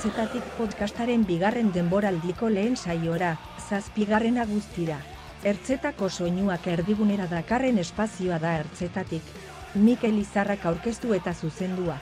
[0.00, 3.34] Hartzetatik podcastaren bigarren denboraldiko lehen saiora,
[3.68, 4.94] zazpigarrena guztira.
[5.44, 9.28] Ertzetako soinuak erdigunera dakarren espazioa da ertzetatik.
[9.74, 11.98] Mikel Izarrak aurkeztu eta zuzendua.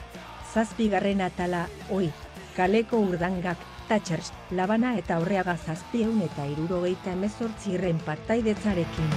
[0.53, 2.07] Zazpigarren atala, oi,
[2.55, 9.11] kaleko urdangak, tatxers, labana eta horreaga zazpieun eta irurogeita emezortzi irren partaidetzarekin.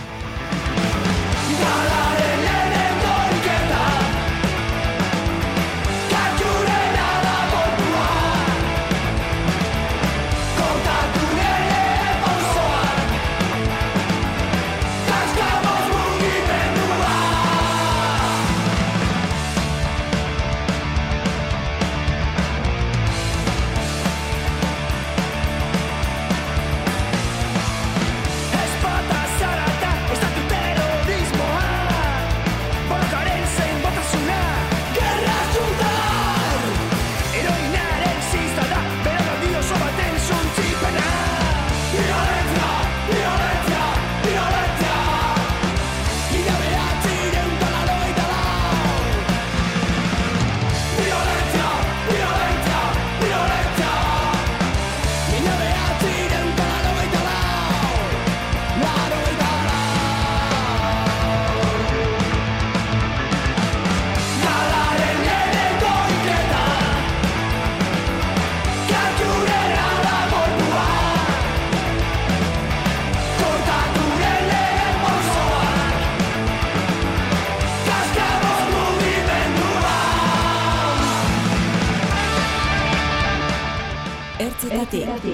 [84.42, 85.26] Ertzetatik.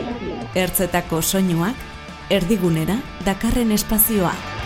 [0.59, 1.89] Ertzetako soinuak,
[2.35, 4.58] erdigunera, dakarren espazioa.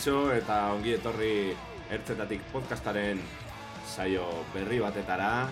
[0.00, 1.50] Kaixo eta ongi etorri
[1.92, 3.18] ertzetatik podcastaren
[3.84, 4.22] saio
[4.54, 5.50] berri batetara,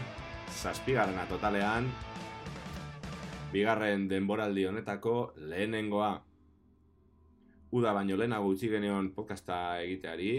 [0.49, 1.91] zazpigarrena totalean,
[3.53, 5.13] bigarren denboraldi honetako
[5.51, 6.15] lehenengoa.
[7.77, 10.33] Uda baino lehenago utzi genion podcasta egiteari,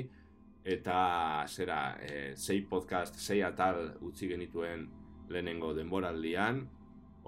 [0.66, 4.90] eta zera, e, sei podcast, sei atal utzi genituen
[5.30, 6.64] lehenengo denboraldian,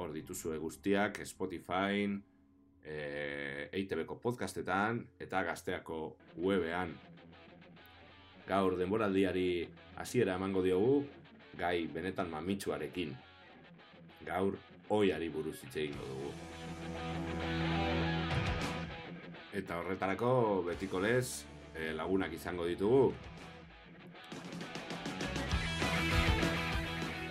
[0.02, 2.10] hor dituzue guztiak, Spotify,
[2.86, 6.02] e, EITB-ko podcastetan eta gazteako
[6.38, 6.94] webean.
[8.48, 9.68] Gaur denboraldiari
[10.02, 11.06] hasiera emango diogu,
[11.58, 13.14] gai benetan mamitsuarekin.
[14.26, 14.58] Gaur
[14.92, 16.34] oiari buruz hitz egingo dugu.
[19.56, 21.44] Eta horretarako betiko lez
[21.76, 23.12] e, lagunak izango ditugu.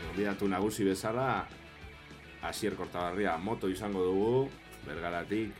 [0.06, 1.46] Gonbidatu nagusi bezala,
[2.42, 4.50] Asier Kortabarria moto izango dugu,
[4.86, 5.52] bergaratik,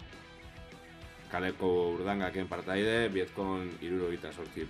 [1.31, 4.67] kaleko urdangaken partaide, bietkon irurogeita sortzi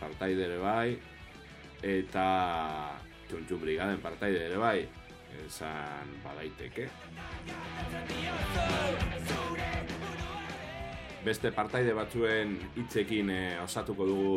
[0.00, 0.96] partaide ere bai,
[1.84, 2.28] eta
[3.28, 4.78] txuntxun brigaden partaide ere bai,
[5.46, 6.88] esan badaiteke.
[11.24, 14.34] Beste partaide batzuen hitzekin eh, osatuko dugu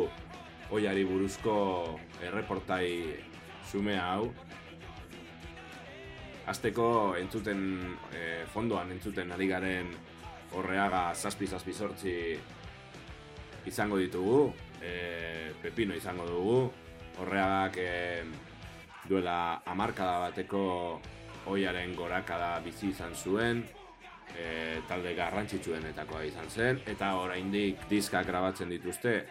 [0.76, 1.54] oiari buruzko
[2.24, 2.88] erreportai
[3.70, 4.32] sume hau.
[6.52, 7.60] Azteko entzuten,
[8.12, 9.88] eh, fondoan entzuten ari garen
[10.52, 12.16] horreaga zazpi zazpi sortzi
[13.66, 14.52] izango ditugu,
[14.82, 16.58] e, pepino izango dugu,
[17.22, 17.92] horreagak e,
[19.08, 20.64] duela amarkada bateko
[21.52, 23.62] oiaren gorakada bizi izan zuen,
[24.36, 29.22] e, talde garrantzitsuenetakoa izan zen, eta oraindik diskak grabatzen dituzte,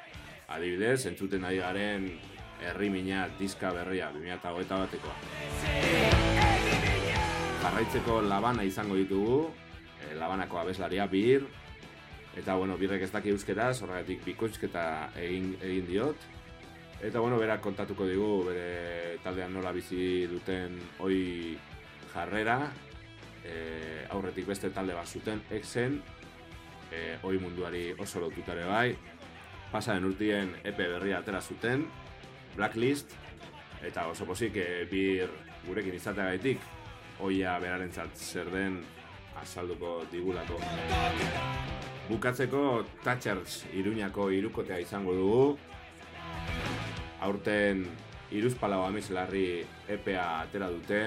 [0.52, 2.10] adibidez, entzuten ari garen
[2.62, 6.11] herri mina diska berria, 2008 batekoa.
[7.62, 9.52] Jarraitzeko labana izango ditugu,
[10.02, 11.44] e, labanako abeslaria bir,
[12.34, 14.86] eta bueno, birrek ez daki euskeraz, horregatik bikoizketa
[15.22, 16.26] egin, egin diot.
[17.06, 21.20] Eta bueno, berak kontatuko digu bere taldean nola bizi duten oi
[22.16, 22.58] jarrera,
[23.46, 23.56] e,
[24.10, 26.02] aurretik beste talde bat zuten, exen,
[26.90, 28.98] e, oi munduari oso lotutare bai,
[29.70, 31.86] pasaren urtien epe berria atera zuten,
[32.58, 33.14] Blacklist,
[33.86, 35.30] eta oso pozik e, bir
[35.68, 36.72] gurekin izateagaitik,
[37.22, 38.80] oia berarentzat zer den
[39.42, 40.60] azalduko digulako.
[42.10, 45.44] Bukatzeko Thatchers Iruñako irukotea izango dugu.
[47.22, 47.86] Aurten
[48.32, 51.02] iruzpalau amizlarri EPA atera dute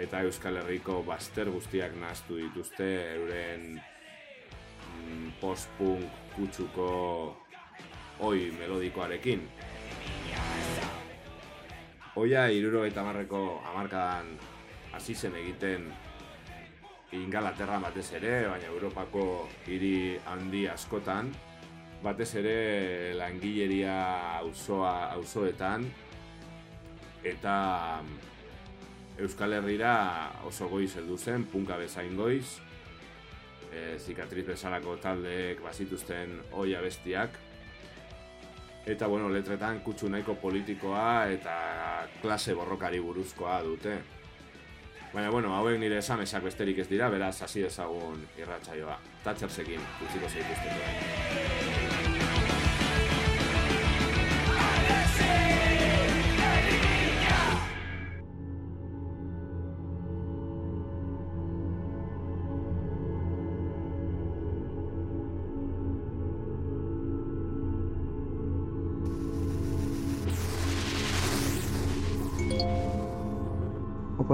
[0.00, 6.90] eta Euskal Herriko baster guztiak naztu dituzte euren mm, post-punk kutsuko
[8.24, 9.44] oi melodikoarekin.
[12.20, 14.32] Oia iruro eta marreko amarkadan
[15.00, 15.86] hasi zen egiten
[17.16, 19.22] Ingalaterra batez ere, baina Europako
[19.66, 21.30] hiri handi askotan,
[22.04, 23.94] batez ere langileria
[24.42, 25.88] auzoa auzoetan
[27.24, 27.54] eta
[29.24, 29.94] Euskal Herrira
[30.44, 32.60] oso goiz heldu zen, punka bezain goiz,
[33.72, 37.40] e, zikatriz bezalako taldeek bazituzten oia bestiak,
[38.84, 41.60] eta bueno, letretan kutsu nahiko politikoa eta
[42.20, 44.19] klase borrokari buruzkoa dute.
[45.12, 48.96] Baina, bueno, hauek nire esamesak besterik ez dira, beraz, hasi ezagun irratsaioa.
[49.24, 50.80] Tatxersekin, utziko zeituzteko.
[52.38, 52.49] Opa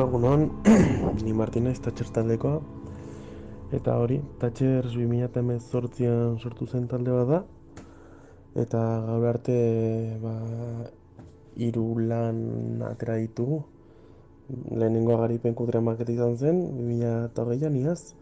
[0.06, 0.62] egunon,
[1.25, 2.61] ni Martinez Thatcher taldekoa.
[3.75, 7.41] Eta hori, Thatchers 2018an sortu zen talde bat da.
[8.62, 9.56] Eta gaur arte
[10.23, 10.35] ba,
[11.56, 13.64] hiru lan atera ditugu.
[14.70, 18.14] Lehenengo garipen kutre market izan zen 2008an iaz.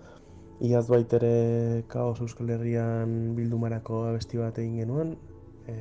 [0.64, 5.16] Iaz baitere Kaos Euskal Herrian bildumarako abesti bat egin genuen.
[5.68, 5.74] E,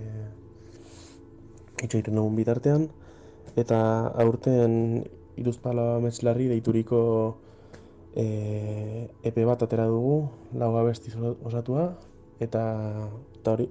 [1.80, 2.90] itxo egiten dugun bitartean.
[3.56, 3.80] Eta
[4.20, 5.06] aurten
[5.38, 7.02] iruzpala ametxlarri deituriko
[8.16, 8.26] e,
[9.24, 11.14] epe bat atera dugu, lau abesti
[11.44, 11.94] osatua,
[12.40, 12.64] eta,
[13.40, 13.70] eta hori.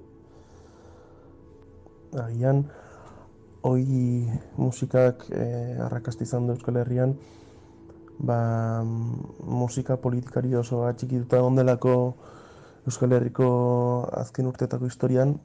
[2.23, 2.65] Agian,
[3.65, 4.27] hoi
[4.59, 5.45] musikak e,
[5.81, 7.15] arrakasti izan du Euskal Herrian,
[8.19, 11.95] ba, musika politikari oso atxikituta ondelako
[12.85, 13.47] Euskal Herriko
[14.19, 15.37] azken urteetako historian,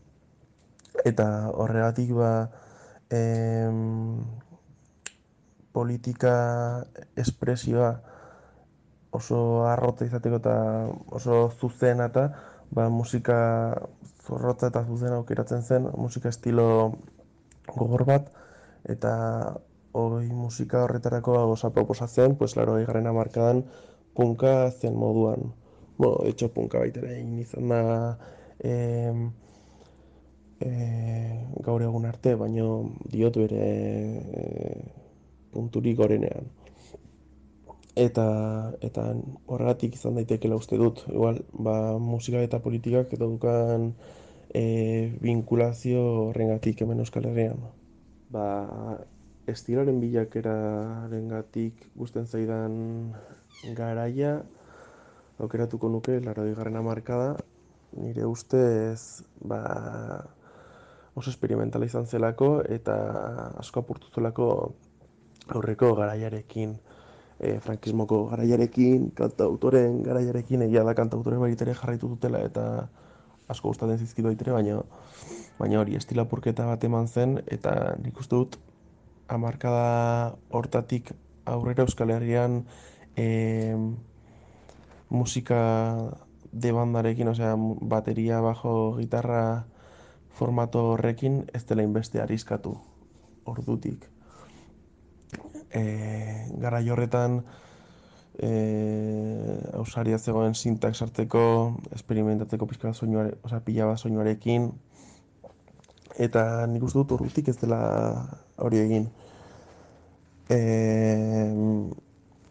[1.07, 2.33] eta horregatik ba,
[3.15, 4.27] em,
[5.79, 6.35] politika
[7.25, 7.91] espresioa
[9.19, 9.41] oso
[9.71, 10.55] arrotza izateko eta
[11.21, 12.29] oso zuzena eta
[12.71, 13.39] ba, musika
[14.29, 16.69] zorrotza eta zuzena aukeratzen zen, musika estilo
[17.77, 18.29] gogor bat,
[18.85, 19.13] eta
[19.99, 23.65] hori musika horretarako osa proposatzen, pues, laro garren amarkadan
[24.15, 25.53] punka zen moduan.
[25.99, 27.81] Bo, etxo punka baitera egin izan da
[28.63, 29.25] em,
[30.61, 30.69] e,
[31.65, 32.69] gaur egun arte, baino
[33.11, 33.65] diot bere
[34.43, 34.45] e,
[35.53, 36.49] punturik gorenean.
[37.99, 38.25] Eta,
[38.85, 39.05] eta
[39.51, 43.91] horregatik izan daitekeela uste dut, igual, ba, musika eta politikak eta dukan
[44.55, 44.63] e,
[45.23, 47.59] vinkulazio horrengatik hemen Euskal Herrian.
[48.31, 48.47] Ba,
[49.51, 52.79] estilaren bilakeraren gatik guzten zaidan
[53.75, 54.37] garaia,
[55.43, 57.37] aukeratuko nuke, laro garren amarkada,
[57.99, 59.63] nire ustez, ba,
[61.19, 62.95] oso experimentala izan zelako eta
[63.59, 64.49] asko apurtu zelako
[65.55, 66.77] aurreko garaiarekin,
[67.41, 72.65] e, frankismoko garaiarekin, kantautoren garaiarekin, egia da kantautoren baitere jarraitu dutela eta
[73.49, 74.83] asko gustatzen zizkitu baitere, baina
[75.59, 78.59] baina hori estilapurketa bat eman zen eta nik uste dut
[79.29, 81.13] hamarkada hortatik
[81.49, 82.63] aurrera Euskal Herrian
[83.17, 83.77] e,
[85.11, 85.61] musika
[86.53, 89.67] de bandarekin, osea, bateria, bajo, gitarra
[90.39, 92.77] formato horrekin ez dela inbeste ariskatu
[93.45, 94.07] ordutik
[95.73, 95.83] e,
[96.59, 97.43] gara horretan
[98.39, 98.51] e,
[99.75, 104.71] ausaria zegoen sintak sartzeko, esperimentatzeko pixka soinuare, osea, pila bat soinuarekin,
[106.19, 107.81] eta nik uste dut urrutik ez dela
[108.57, 109.09] hori egin.
[110.49, 110.59] E,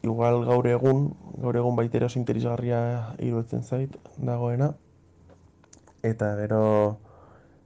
[0.05, 1.09] igual gaur egun,
[1.41, 2.79] gaur egun baitera oso interesgarria
[3.23, 4.73] iruditzen zait dagoena,
[6.03, 6.63] eta gero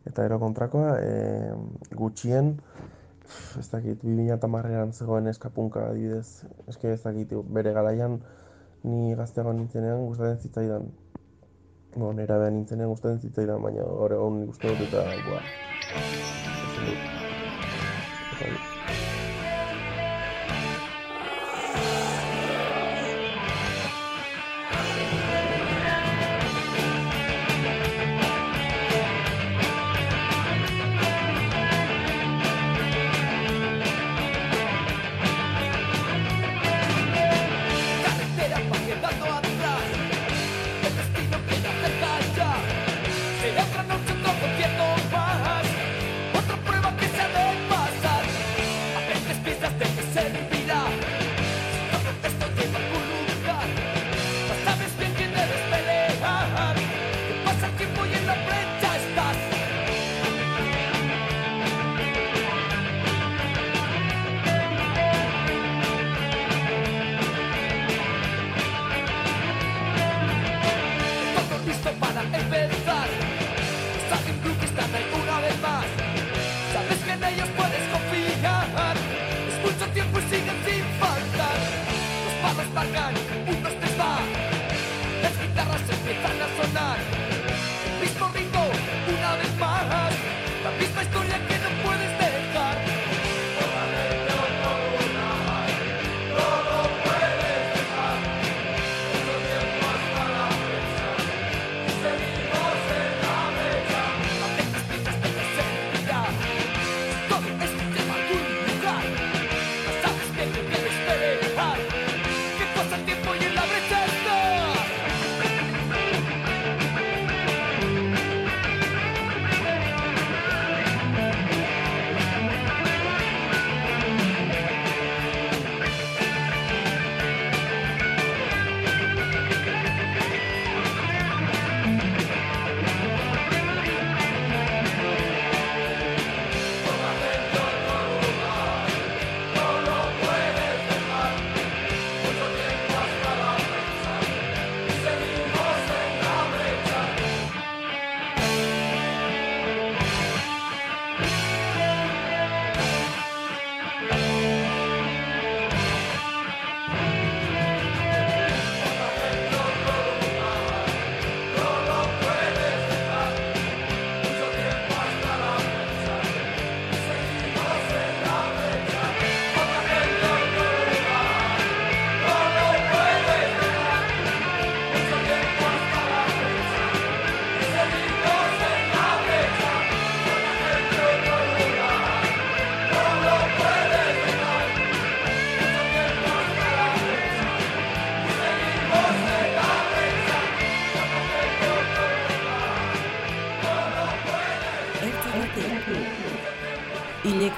[0.08, 1.54] eta gero kontrakoa, e,
[1.98, 2.56] gutxien,
[3.60, 8.20] ez dakit, 2008an zegoen eskapunka adibidez, eske ez dakit, bere garaian
[8.84, 10.90] ni gazteago nintzenean gustatzen zitzaidan.
[11.96, 15.42] Bo, nera behan nintzenean gustatzen zitzaidan, baina hori egun nik uste dut eta, bua,
[15.94, 18.71] esan dut.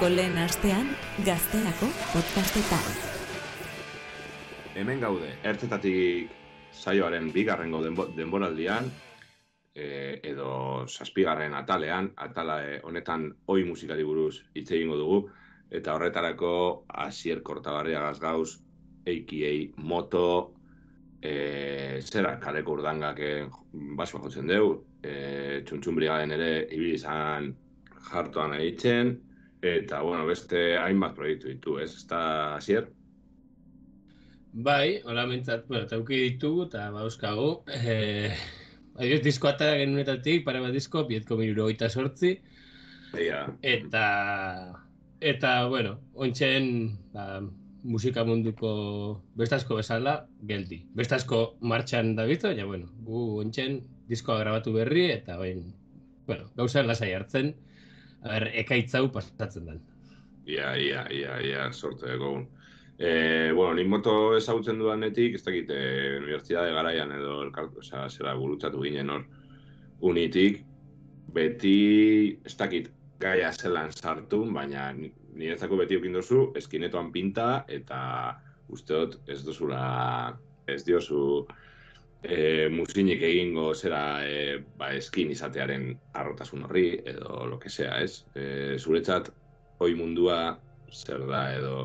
[0.04, 0.88] Ileko lehen astean,
[1.24, 2.88] gazterako podcastetan.
[4.76, 6.34] Hemen gaude, ertzetatik
[6.76, 8.92] saioaren bigarrengo denbo, denboraldian,
[9.72, 15.24] e, edo zazpigarren atalean, atala e, honetan oi musikari buruz hitz egingo dugu,
[15.72, 16.54] eta horretarako
[17.08, 18.60] Asier Kortabarria gazgauz,
[19.08, 19.56] a.k.a.
[19.88, 20.28] Moto,
[21.22, 23.24] e, zera, kaleko urdangak
[23.72, 27.54] basua jotzen deu, e, txuntxun ere ibili izan
[28.12, 29.22] jartuan egiten,
[29.64, 31.94] eta, bueno, beste hainbat proiektu ditu, ez?
[31.96, 32.22] Ez da,
[32.58, 32.90] Asier?
[34.54, 37.64] Bai, hola mentzat, bueno, tauki ditugu eta bauzkagu.
[37.74, 38.36] Eh,
[39.02, 42.36] Adioz, disko atara genunetatik, pare bat disko, bietko minuro goita sortzi.
[43.18, 44.04] Ia, Eta,
[45.22, 46.70] eta, bueno, ontsen
[47.14, 47.42] ba,
[47.84, 50.84] musika munduko bestazko bezala, geldi.
[50.94, 55.66] Bestazko martxan da bizo, ja, bueno, gu ontsen diskoa grabatu berri, eta bain,
[56.28, 57.56] bueno, gauza lasai hartzen,
[58.24, 59.82] a ber, ekaitzau pasatzen den.
[60.46, 62.48] ia, ia, ia, ia, sorte dugu.
[62.98, 68.36] E, bueno, nik moto ezagutzen dudanetik, ez dakit, e, unibertsitate garaian edo elkartu, osea, zera
[68.36, 69.24] gurutzatu ginen hor
[70.02, 70.62] unitik,
[71.34, 78.00] beti, ez dakit, gaia zelan sartu, baina ni- niretzako beti okin duzu, eskinetoan pinta, eta
[78.70, 80.38] uste dut ez duzula,
[80.68, 81.48] ez diozu
[82.24, 85.90] e, musinik egingo zera e, ba, eskin izatearen
[86.20, 88.24] arrotasun horri, edo lo que sea, ez?
[88.36, 89.30] E, zuretzat,
[89.84, 90.40] hoi mundua
[90.94, 91.76] zer da, edo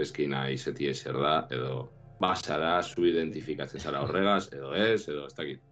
[0.00, 1.74] eskina izetie zer da, edo
[2.20, 5.62] basara, zu identifikatzen zara horregaz, edo ez, edo ez dakit.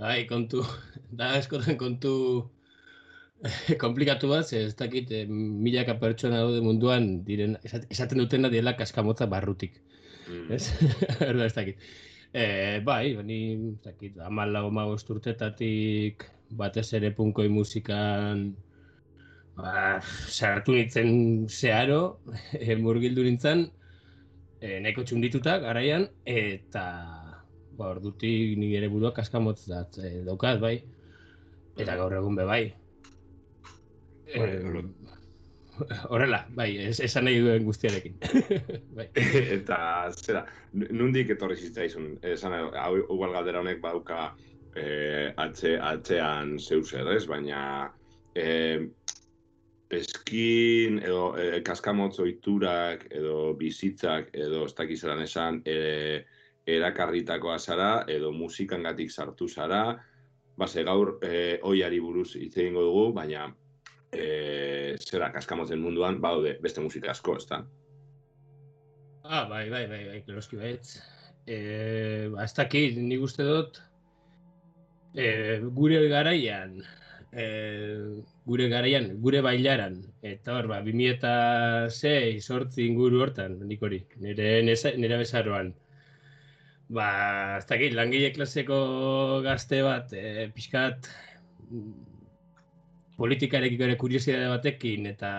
[0.00, 0.62] Bai, kontu,
[1.20, 2.14] da askotan kontu
[3.82, 9.26] komplikatu bat, ez dakit eh, milaka pertsona daude munduan diren, esat- esaten dutena diela kaskamotza
[9.30, 9.80] barrutik,
[10.30, 10.52] Mm.
[10.52, 10.66] ez?
[11.30, 11.80] Erda ez dakit.
[12.32, 18.44] E, bai, ni ez dakit, amala omagost urtetatik batez ere punkoi musikan
[19.56, 19.98] ba,
[20.30, 22.20] sartu nintzen zeharo,
[22.54, 23.66] e, murgildu nintzen,
[24.60, 26.84] e, nahiko txundituta garaian, eta
[27.74, 30.76] ba, ordutik ni ere burua kaskamotz dat e, daukat, bai.
[31.80, 32.62] Eta gaur egun be bai.
[34.30, 34.84] Eh,
[36.12, 38.18] horrela, bai, es, esan nahi duen guztiarekin.
[38.98, 39.08] bai.
[39.58, 39.80] eta
[40.14, 44.30] zera, nundik etorri zitzaizun, esan hau igual galdera honek badauka
[44.76, 47.24] eh, atze, atzean zeu zer, ez?
[47.30, 47.62] Baina
[48.34, 48.86] eh,
[49.90, 56.22] eskin edo eh, kaskamotz ohiturak edo bizitzak edo ez dakiz zelan esan eh,
[56.70, 59.98] erakarritakoa zara edo musikangatik sartu zara,
[60.56, 63.48] base gaur eh, oiari buruz hitz egingo dugu, baina
[64.12, 67.64] eh, zera kaskamotzen munduan badaude beste musika asko, ezta?
[69.24, 70.98] Ah, bai, bai, bai, bai, kloski baitz.
[71.46, 73.78] Eh, ba, ez dakit, nik uste dut,
[75.14, 76.80] eh, gure garaian,
[77.32, 84.50] eh, gure garaian, gure bailaran, eta hor, ba, 2006, sortzi inguru hortan, nik hori, nire,
[84.64, 85.72] nire bezaroan.
[86.90, 87.08] Ba,
[87.58, 88.80] ez dakit, langile klaseko
[89.46, 91.06] gazte bat, eh, pixkat,
[93.20, 95.30] politikarekiko ere kuriosidade batekin, eta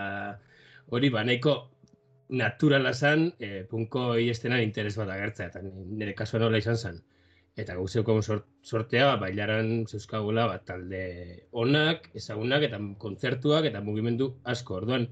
[0.93, 1.55] hori, ba, nahiko
[2.31, 7.01] naturala zen, e, punko iestenan interes bat agertzea, eta ni- nire kasua nola izan zen.
[7.59, 7.75] Eta
[8.21, 14.75] sort, sortea, ba, bailaran zeuzkagula bat talde onak, ezagunak, eta kontzertuak, eta mugimendu asko.
[14.75, 15.09] Orduan,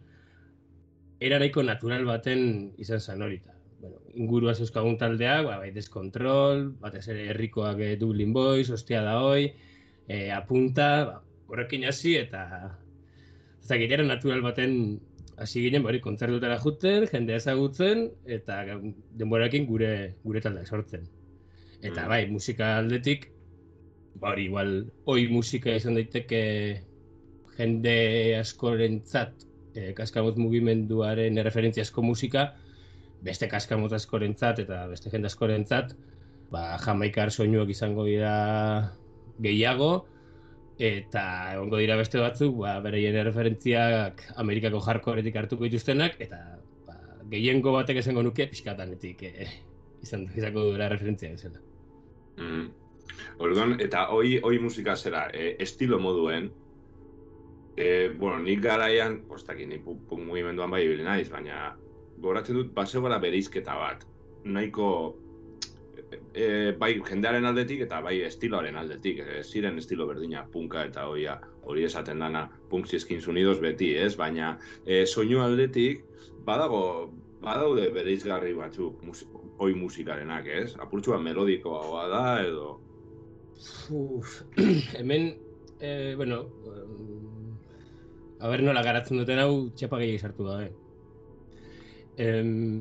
[1.19, 3.41] era nahiko natural baten izan zen hori.
[3.79, 9.19] Bueno, ingurua zeuzkagun taldeak, ba, bai, deskontrol, batez ere herrikoak eh, Dublin Boys, ostia da
[9.23, 9.53] hoi,
[10.07, 12.43] e, apunta, ba, horrekin hasi, eta
[13.61, 14.99] ez dakit, era natural baten
[15.39, 18.61] hasi ginen, bari, kontzertutara juten, jendea ezagutzen, eta
[19.17, 19.91] denborarekin gure
[20.23, 21.07] gure taldeak sortzen.
[21.81, 22.07] Eta Mm.
[22.09, 23.29] bai, musika aldetik,
[24.19, 26.41] ba hori, igual, oi musika izan daiteke
[27.57, 32.53] jende askorentzat, e, kaskamot mugimenduaren referentziazko musika,
[33.23, 35.95] beste kaskamot askorentzat eta beste jende askorentzat,
[36.51, 38.91] ba, jamaikar soinuak izango dira
[39.39, 40.07] gehiago,
[40.79, 46.39] eta egongo dira beste batzuk, ba, beraien referentziak Amerikako hardcoretik hartuko dituztenak, eta
[46.87, 46.95] ba,
[47.31, 49.49] gehiengo batek esango nuke pixkatanetik e,
[50.05, 51.59] izan, izango duela referentzia bezala.
[52.39, 52.69] Mm.
[53.43, 56.47] Orduan, eta hoi, hoi musika zera, e, estilo moduen,
[57.75, 61.73] e, bueno, nik garaian, postak, nik punk, mugimenduan bai ibili naiz, baina
[62.23, 64.07] goratzen dut, bazegoela bereizketa bat,
[64.47, 64.87] nahiko
[66.33, 71.39] e, bai jendearen aldetik eta bai estiloaren aldetik, e, ziren estilo berdina punka eta hoia
[71.63, 74.15] hori esaten dana punk zizkin sunidos beti, ez?
[74.17, 76.05] Baina e, soinu aldetik
[76.45, 76.83] badago
[77.41, 79.23] badaude bereizgarri batzuk mus,
[79.59, 80.75] oi musikarenak, ez?
[80.79, 82.79] Apurtxua melodikoa da edo
[83.91, 84.41] Uf,
[84.97, 85.33] hemen,
[85.81, 87.39] eh, bueno, em,
[88.39, 90.69] Aber nola garatzen duten hau txapa gehiago sartu gabe.
[92.23, 92.79] Em,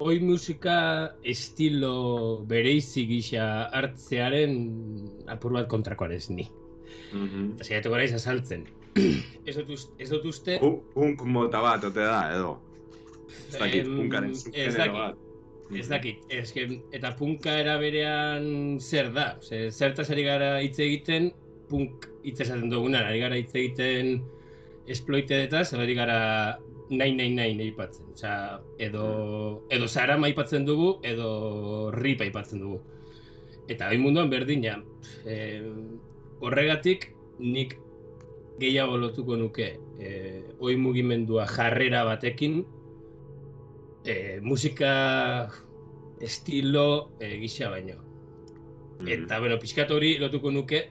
[0.00, 4.54] oi musika estilo bereizi gisa hartzearen
[5.26, 6.46] apur bat kontrakoan ez ni.
[7.12, 7.54] Mhm.
[7.56, 8.66] Eta saiatu gara azaltzen.
[9.48, 10.58] ez, dut, uz- ez dut uste...
[10.62, 12.56] Pu- Punk mota bat, ote da, edo.
[13.48, 14.92] Ez dakit, em, punkaren subgenero dakit.
[14.98, 15.24] bat.
[15.76, 16.62] Ez dakit, ez que,
[16.96, 21.28] eta punka era berean zer da, Ze, zertaz ari gara hitz egiten,
[21.68, 24.22] punk hitz esaten dugunan, ari gara hitz egiten
[24.88, 26.18] esploitedetaz, edo ari gara
[26.90, 28.06] nahi nahi nahi aipatzen.
[28.14, 32.80] Osea, edo, edo zarama aipatzen dugu, edo rip aipatzen dugu.
[33.68, 34.78] Eta hain munduan berdina,
[35.28, 35.60] e,
[36.40, 37.76] horregatik nik
[38.58, 39.68] gehiago lotuko nuke
[40.00, 40.10] e,
[40.58, 42.62] oi mugimendua jarrera batekin
[44.04, 45.50] e, musika
[46.20, 48.00] estilo e, gisa baino.
[48.98, 49.08] Mhm.
[49.08, 50.88] Eta, bueno, pixkat hori lotuko nuke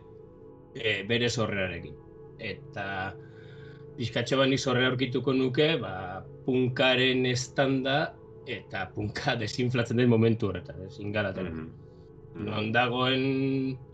[0.76, 1.96] e, bere sorrerarekin.
[2.40, 3.16] Eta
[3.98, 7.98] pixkatxo bat nik sorrera aurkituko nuke, ba, punkaren estanda
[8.48, 11.52] eta punka desinflatzen den momentu horretan, ez, ingalaten.
[11.52, 11.68] Mhm.
[12.38, 13.24] Non dagoen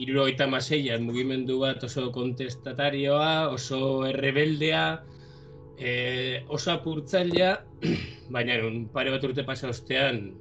[0.03, 4.83] irurogeita maseian mugimendu bat oso kontestatarioa, oso errebeldea,
[5.79, 5.93] e,
[6.51, 7.53] oso apurtzailea,
[8.35, 10.33] baina un pare bat urte pasa ostean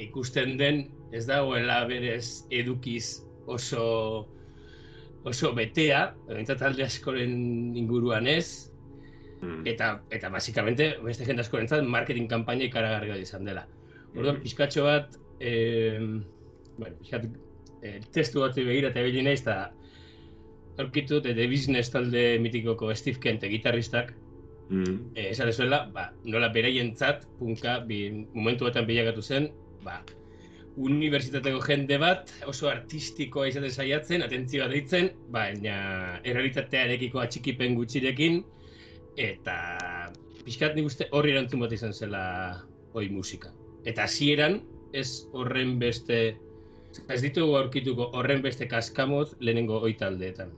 [0.00, 3.84] ikusten den ez dagoela berez edukiz oso
[5.26, 8.70] oso betea, behintzat talde askoren inguruan ez,
[9.42, 9.66] Mhm.
[9.66, 13.66] eta eta basikamente beste jende askorentzat marketing kanpaina ikaragarri bat izan dela.
[14.16, 14.42] Orduan Mhm.
[14.42, 15.98] pizkatxo bat eh,
[16.78, 17.24] bueno, pixkat,
[17.82, 19.72] eh, testu bat begira eta ibili naiz eta
[20.78, 24.14] aurkitu dut The Business talde mitikoko Steve Kent gitarristak
[24.70, 25.12] Mhm.
[25.14, 29.50] eh, esan dezuela, ba, nola beraientzat punka bi, momentu batean bilakatu zen,
[29.84, 30.02] ba,
[30.76, 38.42] unibertsitateko jende bat oso artistikoa izaten saiatzen, atentzioa deitzen, baina errealitatearekiko atxikipen gutxirekin,
[39.16, 39.56] eta
[40.46, 42.22] pixkat nik uste horri erantzun bat izan zela
[42.94, 43.52] oi musika.
[43.88, 44.60] Eta hasieran
[44.96, 46.36] ez horren beste,
[47.08, 50.52] ez ditugu aurkituko horren beste kaskamoz lehenengo oi taldeetan.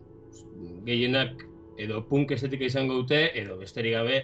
[0.86, 1.44] Gehienak
[1.78, 4.22] edo punk estetika izango dute, edo besterik gabe,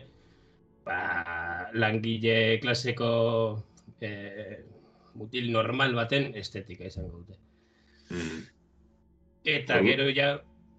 [0.84, 3.10] ba, langile klaseko
[4.00, 4.60] eh,
[5.14, 7.38] mutil normal baten estetika izango dute.
[8.10, 8.42] Mhm.
[9.54, 10.38] Eta gero ja,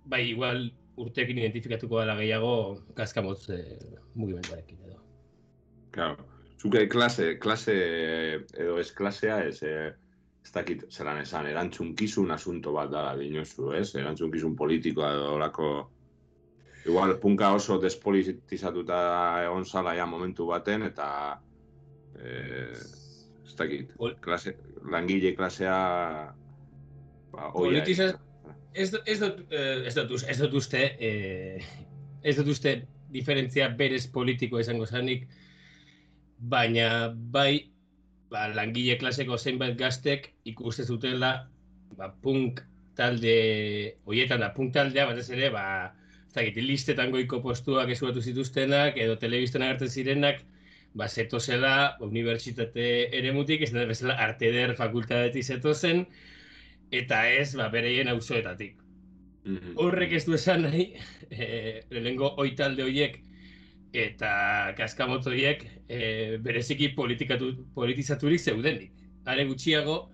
[0.09, 2.53] bai, igual urteekin identifikatuko dela gehiago
[2.95, 3.75] kaskamotz eh,
[4.15, 4.99] mugimenduarekin edo.
[5.95, 6.25] Claro.
[6.61, 7.75] Zuke klase, klase
[8.57, 9.91] edo ez klasea ez, eh,
[10.45, 13.89] ez dakit zelan esan, erantzunkizun asunto bat dala dinozu, ez?
[13.95, 15.73] Erantzunkizun politikoa edo olako...
[16.85, 18.97] Igual, punka oso despolitizatuta
[19.47, 21.07] egon zala ja momentu baten, eta...
[22.21, 22.77] Eh,
[23.45, 24.55] ez dakit, klase,
[24.91, 25.77] langile klasea...
[27.33, 28.13] Ba, oia Politiza-
[28.75, 28.87] ez.
[28.87, 31.65] Ez, dut- ez, dut, eh, ez, dut, uste, eh,
[32.23, 32.75] ez dut uste
[33.15, 35.27] diferentzia berez politiko izango zanik,
[36.37, 37.71] baina bai
[38.31, 41.47] ba, langile klaseko zenbait gaztek ikuste zutela
[41.97, 42.61] ba, punk
[42.95, 43.35] talde
[44.07, 45.65] hoietan da punk taldea batez ere ba
[46.27, 50.43] ez dakit listetan goiko postuak eskuratu zituztenak edo telebistan agertzen zirenak
[50.95, 52.87] ba zetozela unibertsitate
[53.19, 56.05] eremutik ez da bezala arte eder fakultatetik zetozen
[56.91, 58.85] eta ez ba bereien auzoetatik
[59.45, 59.75] Mhm.
[59.77, 60.87] horrek ez du esan nahi,
[61.29, 63.19] e, lehenengo oitalde horiek
[63.95, 68.91] eta kaskamotz horiek e, bereziki politikatu, politizaturik zeudenik.
[69.25, 70.09] Are gutxiago,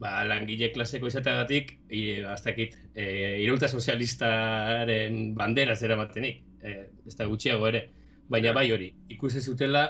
[0.00, 7.26] ba, langile klaseko izateagatik, e, aztakit, e, iraulta sozialistaren bandera zera batenik, e, ez da
[7.32, 7.86] gutxiago ere.
[8.30, 9.86] Baina bai hori, ikusi zutela,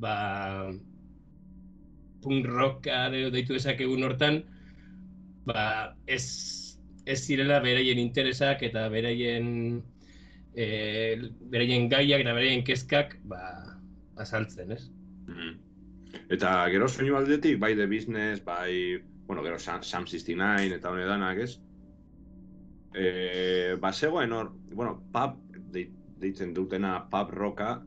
[0.00, 0.70] ba,
[2.22, 4.44] punk rocka edo deitu dezakegun hortan,
[5.46, 6.24] ba, ez,
[7.06, 9.82] ez zirela beraien interesak eta beraien
[10.54, 10.66] e,
[11.52, 13.42] beraien gaiak eta beraien kezkak ba,
[14.16, 14.88] azaltzen, ez?
[15.28, 15.54] Mhm.
[16.34, 21.04] Eta gero soinu aldetik, bai The Business, bai, bueno, gero Sam, Sam 69 eta hone
[21.08, 21.58] danak, ez?
[22.94, 25.40] E, ba, zegoen hor, bueno, pub,
[25.74, 25.90] dei-
[26.22, 27.82] deitzen dutena pub rocka,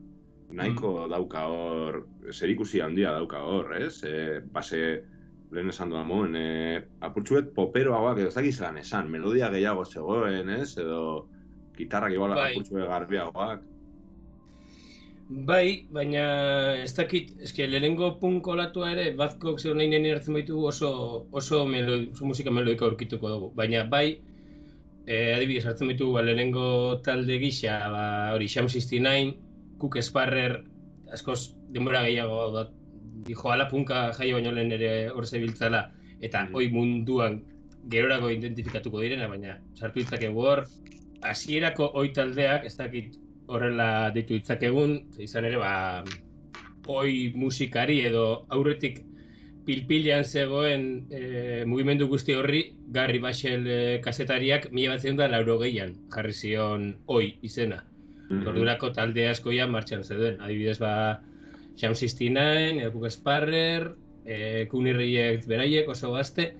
[0.52, 4.02] nahiko dauka hor, zerikusi handia dauka hor, ez?
[4.04, 4.82] E, base,
[5.52, 10.76] lehen esan duan moen, e, apurtxuet poperoagoak ez dakiz zelan esan, melodia gehiago zegoen, ez?
[10.80, 11.00] Edo
[11.78, 12.52] gitarrak igual Bai.
[12.52, 13.66] apurtxuet garbiagoak.
[15.28, 16.22] Bai, baina
[16.80, 20.90] ez dakit, eske lehenengo punk olatua ere, Bazkok zeu nahi nene hartzen baitu oso,
[21.36, 23.50] oso, melo, oso musika melodika aurkituko dugu.
[23.56, 24.06] Baina bai,
[25.04, 26.64] eh, adibidez hartzen baitu ba, lehenengo
[27.04, 28.06] talde gisa, ba,
[28.36, 29.36] hori Sham 69,
[29.78, 30.62] Cook Sparrer,
[31.12, 32.64] askoz denbora gehiago da,
[33.26, 35.90] dijo ala punka jaio baino lehen ere hor zebiltzala,
[36.20, 36.54] eta Mhm.
[36.54, 37.42] hoi munduan
[37.88, 40.66] gerorako identifikatuko direna, baina sartu ditzakegu hor,
[41.22, 43.16] hasierako oi taldeak, ez dakit
[43.48, 46.04] horrela ditu ditzakegun, izan ere, ba,
[46.88, 49.02] oi musikari edo aurretik
[49.68, 55.94] pilpilean zegoen e, mugimendu guzti horri, Garri Baxel e, kasetariak mila bat da lauro gehian
[56.14, 57.84] jarri zion oi izena.
[58.30, 60.40] Ordurako talde askoia martxan zeuden.
[60.40, 61.20] Adibidez, ba,
[61.78, 63.92] Sham 69, Edukuk Sparrer,
[64.26, 66.50] e, Kunirriek beraiek oso gazte,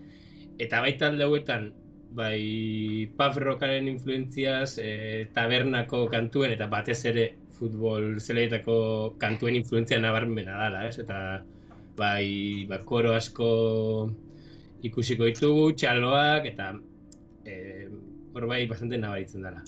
[0.63, 1.73] eta bai talde hauetan,
[2.15, 7.27] bai rockaren influentziaz, e, tabernako kantuen, eta batez ere
[7.59, 10.99] futbol zeleietako kantuen influentzia nabarmena dala, ez?
[11.03, 11.43] Eta
[11.99, 13.51] bai, ba, koro asko
[14.87, 16.73] ikusiko ditugu, txaloak, eta
[17.45, 17.89] e,
[18.35, 19.65] hor bai bastante nabaritzen dela.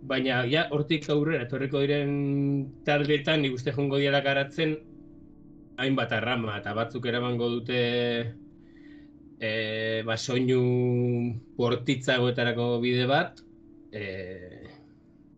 [0.00, 2.12] Baina, ja, hortik aurrera, etorriko diren
[2.86, 4.78] taldeetan, nik uste jongo diala garatzen,
[5.80, 7.80] hainbat arrama, eta batzuk eramango dute
[9.40, 9.50] e,
[10.06, 10.60] ba, soinu
[11.58, 13.44] bortitzagoetarako bide bat,
[13.92, 14.04] e,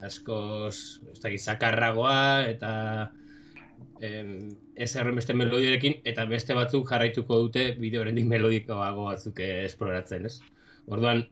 [0.02, 2.72] askoz, ez dakit, zakarragoa, eta
[4.02, 10.40] ez erren beste melodiorekin, eta beste batzuk jarraituko dute bide horrendik melodikoago batzuk esploratzen, ez?
[10.90, 11.22] Orduan,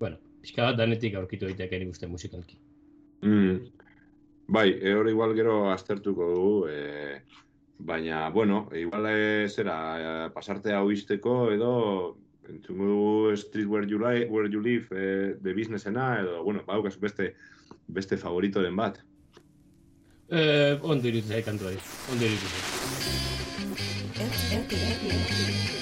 [0.00, 2.58] bueno, pixka bat danetik aurkitu daiteke nik uste musikalki.
[3.22, 3.60] Mm.
[4.50, 7.20] Bai, e, hori igual gero aztertuko dugu, e,
[7.78, 11.72] baina, bueno, igual e, zera, e, pasarte hau izteko edo
[12.50, 17.00] entzungo dugu Street Where You, li where you Live e, de businessena edo, bueno, baukazu
[17.00, 17.34] beste,
[17.86, 18.98] beste favorito den bat.
[20.30, 21.10] Eh, ondo
[21.44, 21.78] kantu hori,
[22.12, 22.50] ondo iruditzen
[24.54, 25.79] zait.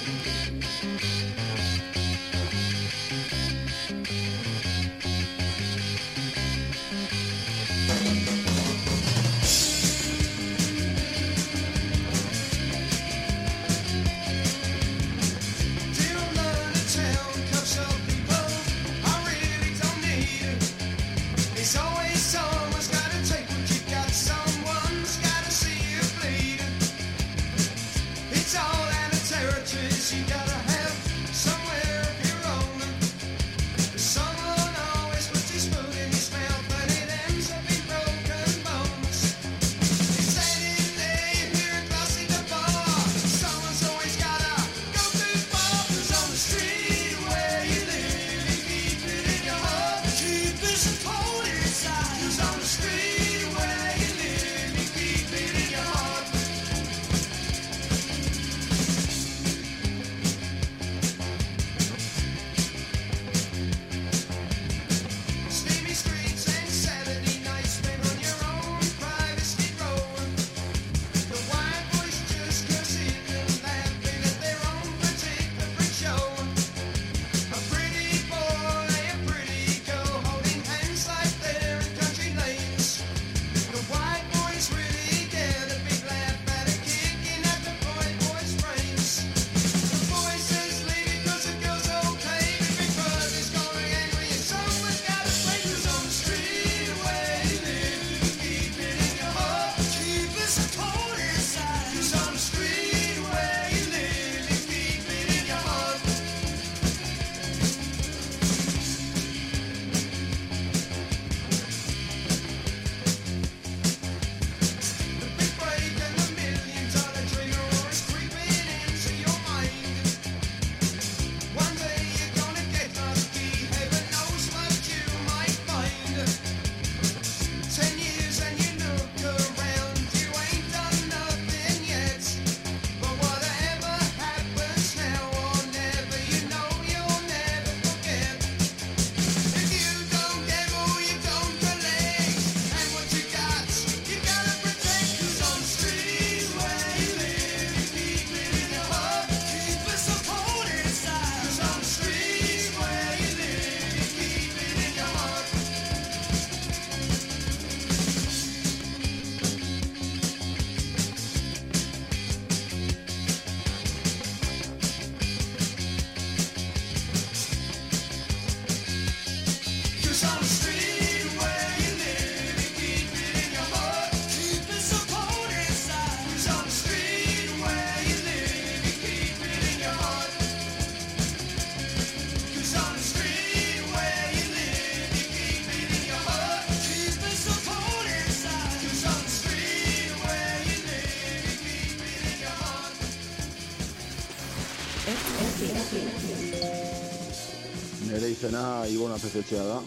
[198.39, 199.79] Izena Ibona Pezetxea da,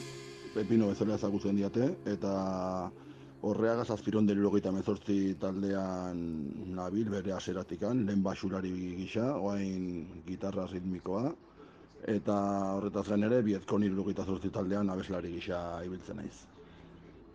[0.53, 2.33] Pepino bezala ezagutzen diate, eta
[3.49, 6.19] Orreaga zazpiron delirogeita mezortzi taldean
[6.77, 9.87] nabil bere aseratikan, lehen basulari gisa, oain
[10.27, 11.33] gitarra ritmikoa,
[12.13, 12.37] eta
[12.75, 16.45] horretaz gain ere, bietkon irurogeita zortzi taldean abeslari gisa ibiltzen naiz.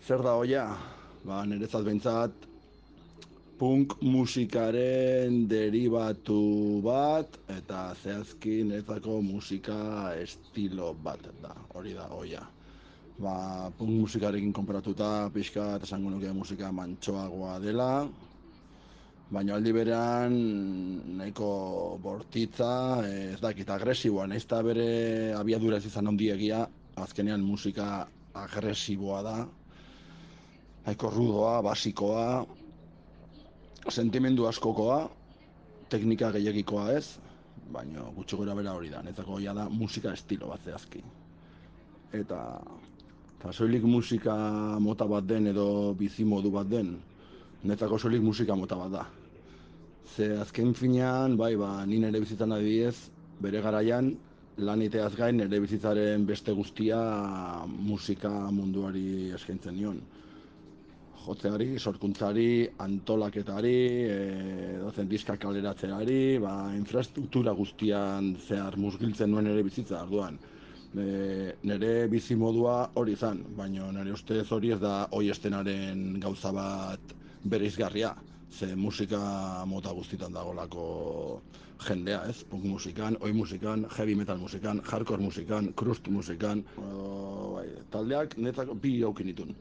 [0.06, 0.68] Zer da hoia?
[1.26, 2.46] Ba, niretzat behintzat,
[3.58, 12.46] punk musikaren deribatu bat, eta zehazki niretzako musika estilo bat da, hori da hoia
[13.18, 17.90] ba, punk musikarekin konparatuta pixka eta esango nuke musika mantsoagoa dela,
[19.34, 20.36] baina aldi berean
[21.18, 21.50] nahiko
[22.04, 24.90] bortitza, ez dakit, agresiboa, nahiz eta bere
[25.36, 29.38] abiadura ez izan ondiegia, azkenean musika agresiboa da,
[30.86, 32.46] nahiko rudoa, basikoa,
[33.92, 35.08] sentimendu askokoa,
[35.90, 37.18] teknika gehiagikoa ez,
[37.72, 41.04] baina gutxi gora bera hori da, netzako ja da musika estilo bat zehazki.
[42.14, 42.42] Eta
[43.38, 44.36] eta soilik musika
[44.82, 46.96] mota bat den edo bizi modu bat den,
[47.64, 49.06] netzako soilik musika mota bat da.
[50.16, 52.96] Ze azken finean, bai, ba, ni nire bizitzan adibidez,
[53.42, 54.16] bere garaian,
[54.58, 56.98] lan iteaz gain nire bizitzaren beste guztia
[57.68, 60.02] musika munduari eskaintzen nion.
[61.26, 63.78] Jotzeari, sorkuntzari, antolaketari,
[64.08, 70.40] e, diska kaleratzeari, ba, infrastruktura guztian zehar musgiltzen nuen ere bizitza, orduan
[70.96, 76.52] e, nire bizi modua hori izan, baina nire ustez hori ez da hoi estenaren gauza
[76.56, 78.16] bat bereizgarria,
[78.52, 81.42] ze musika mota guztitan dagolako
[81.88, 82.44] jendea, ez?
[82.50, 88.76] Punk musikan, oi musikan, heavy metal musikan, hardcore musikan, crust musikan, o, bai, taldeak netzako
[88.76, 89.56] bi aukin ditun.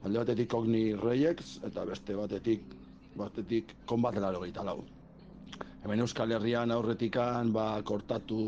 [0.00, 2.62] Alde batetik Ogni Reyex eta beste batetik
[3.16, 4.84] batetik Combat Laro lau.
[5.82, 8.38] Hemen Euskal Herrian aurretikan, ba, kortatu,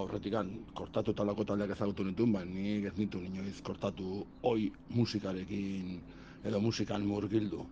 [0.00, 6.00] aurretikan, kortatu talako taldeak ezagutu nituen, ba, nik ez nitu inoiz kortatu oi musikarekin
[6.44, 7.64] edo musikan murgildu.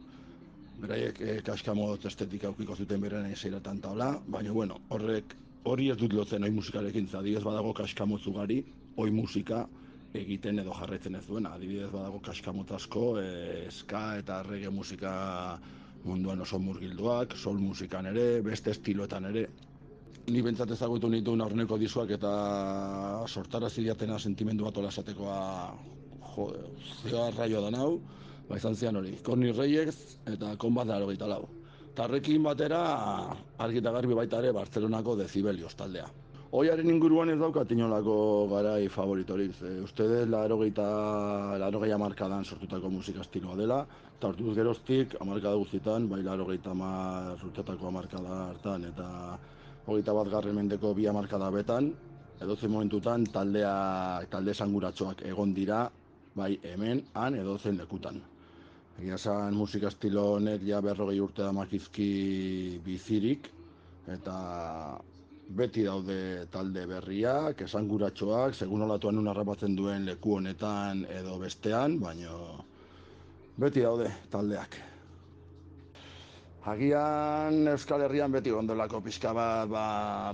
[0.80, 6.12] Beraiek eh, kaskamot estetika aukiko zuten beren eseiratan taula, baina bueno, horrek hori ez dut
[6.12, 8.62] lotzen oi musikarekin, adibidez badago kaskamotz ugari,
[8.96, 9.66] oi musika
[10.18, 11.54] egiten edo jarraitzen ez duena.
[11.56, 15.12] Adibidez badago kaskamot asko, eh, ska eta reggae musika
[16.04, 19.46] munduan oso murgilduak, sol musikan ere, beste estiloetan ere.
[20.26, 22.32] Ni bentsat ezagutu nituen aurreneko dizuak eta
[23.26, 25.38] sortarazi diatena sentimendu bat ola esatekoa
[26.34, 26.48] jo,
[27.02, 28.00] zioa raio da nau,
[28.48, 31.48] ba izan zian hori, Corny Reyes eta Combat da hogeita lau.
[31.94, 32.82] Tarrekin batera,
[33.58, 36.06] argi eta garbi baita ere, Barcelonako Decibelios taldea.
[36.52, 38.14] Oiaren inguruan ez daukat inolako
[38.50, 39.54] garai favoritorik.
[39.64, 40.84] E, uste dut laro geita,
[41.62, 43.78] laro gehi amarkadan sortutako musika estiloa dela,
[44.18, 49.38] eta hortuz geroztik, amarkada guztietan, bai laro amar urtetako amarkada hartan, eta
[49.86, 51.88] hogeita bat garren mendeko bi amarkada betan,
[52.38, 55.90] edozen momentutan taldea, talde esanguratsuak egon dira,
[56.34, 58.20] bai hemen, han, edozen lekutan.
[58.98, 63.48] Egia esan musika estilo honek ja berrogei urte damakizki bizirik,
[64.06, 64.36] eta
[65.56, 72.64] beti daude talde berriak, esanguratsuak, segun olatuan nun harrapatzen duen leku honetan edo bestean, baino
[73.58, 74.80] beti daude taldeak.
[76.62, 79.86] Agian Euskal Herrian beti gondolako pixka bat ba,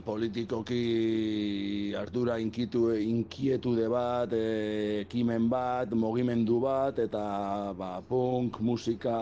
[0.05, 9.17] politikoki ardura inkitu, inkietude bat, e, ekimen bat, mogimendu bat, eta ba, punk, musika,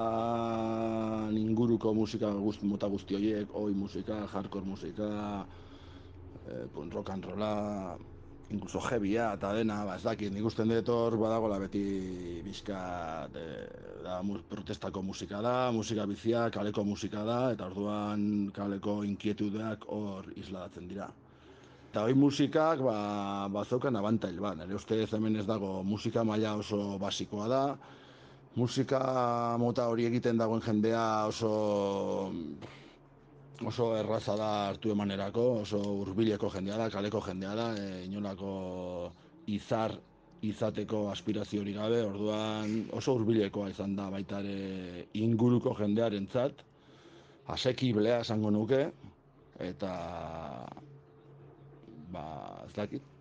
[1.30, 5.12] inguruko musika guzti, mota guzti horiek, oi musika, hardcore musika,
[6.48, 7.96] e, punk rock and rolla,
[8.50, 11.82] incluso heavya eta dena, ba, ez dakit, nik usten dut hor badagola beti
[12.46, 12.78] bizka
[13.32, 20.30] da, mu, protestako musika da, musika bizia, kaleko musika da, eta orduan kaleko inkietudeak hor
[20.36, 21.10] isladatzen dira.
[21.90, 22.96] Eta hoi musikak, ba,
[23.50, 27.62] bazaukan abantail, ba, nire ustez hemen ez dago musika maila oso basikoa da,
[28.56, 29.00] musika
[29.58, 32.30] mota hori egiten dagoen jendea oso
[33.64, 39.12] oso erraza da hartu emanerako, oso hurbileko jendea da, kaleko jendea da, e, inolako
[39.46, 39.94] izar
[40.44, 46.62] izateko aspiraziorik gabe, orduan oso hurbilekoa izan da baita ere inguruko jendearentzat,
[47.54, 48.82] asekiblea esango nuke,
[49.64, 49.92] eta
[52.12, 52.24] ba,
[52.66, 53.12] ez dakit,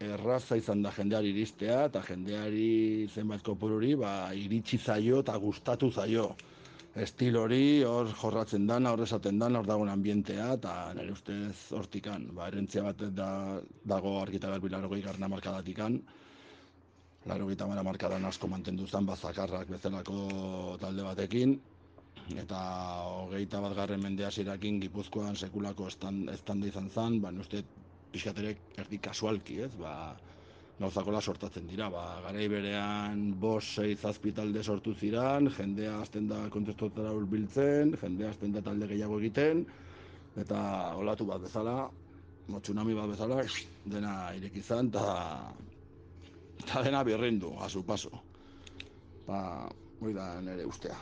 [0.00, 6.30] erraza izan da jendeari iristea, eta jendeari zenbait kopururi, ba, iritsi zaio eta gustatu zaio
[6.98, 12.26] estil hori hor jorratzen dana, hor esaten dana, hor dagoen ambientea, eta nire ustez hortikan,
[12.34, 16.00] ba, erentzia bat da, dago argita garbi laro gehi garna markadatikan,
[17.30, 21.58] laro gehi tamara markadan asko mantendu zen, bazakarrak bezalako talde batekin,
[22.36, 22.60] eta
[23.06, 27.62] hogeita bat garren mendea zirakin gipuzkoan sekulako estan, estanda izan zen, ba, uste
[28.10, 30.16] pixkaterek erdi kasualki, ez, ba,
[30.80, 31.90] gauzakola sortatzen dira.
[31.92, 38.32] Ba, garai berean bos, sei, zazpi talde sortu ziran, jendea azten da kontestotara hurbiltzen, jendea
[38.34, 39.66] azten da talde gehiago egiten,
[40.40, 40.60] eta
[41.00, 41.76] olatu bat bezala,
[42.48, 43.42] mo, tsunami bat bezala,
[43.94, 45.52] dena ireki izan, eta
[46.60, 48.10] eta dena birrindu, azu paso.
[49.28, 49.40] Ba,
[50.00, 50.96] hori da nire ustea.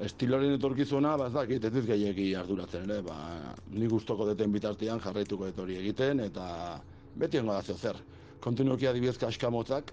[0.00, 3.18] Estiloren etorkizuna, ba ez dakit, ez gehiagi arduratzen ere, ba,
[3.68, 6.46] ni gustoko deten bitartean jarraituko dut hori egiten, eta
[7.20, 8.00] beti hongo da zer.
[8.40, 9.92] Kontinuki adibidez kaskamotzak,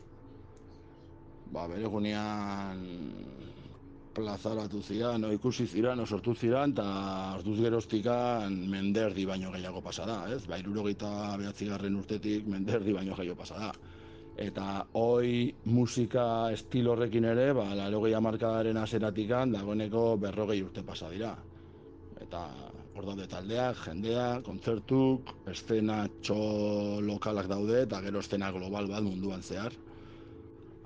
[1.51, 2.83] ba, bere gunean
[4.17, 6.88] plazaratu ziran, o ikusi ziran, o sortu ziran, eta
[7.38, 10.41] orduz geroztikan menderdi baino gehiago pasada, ez?
[10.49, 13.71] Ba, irurogeita behatzigarren urtetik menderdi baino gehiago pasada.
[14.38, 21.36] Eta hoi musika estilo horrekin ere, ba, larogei amarkadaren aseratikan dagoeneko berrogei urte pasa dira.
[22.21, 22.66] Eta
[22.97, 26.38] hor daude taldeak, jendea, kontzertuk, estena txo
[27.05, 29.76] lokalak daude, eta gero estena global bat munduan zehar.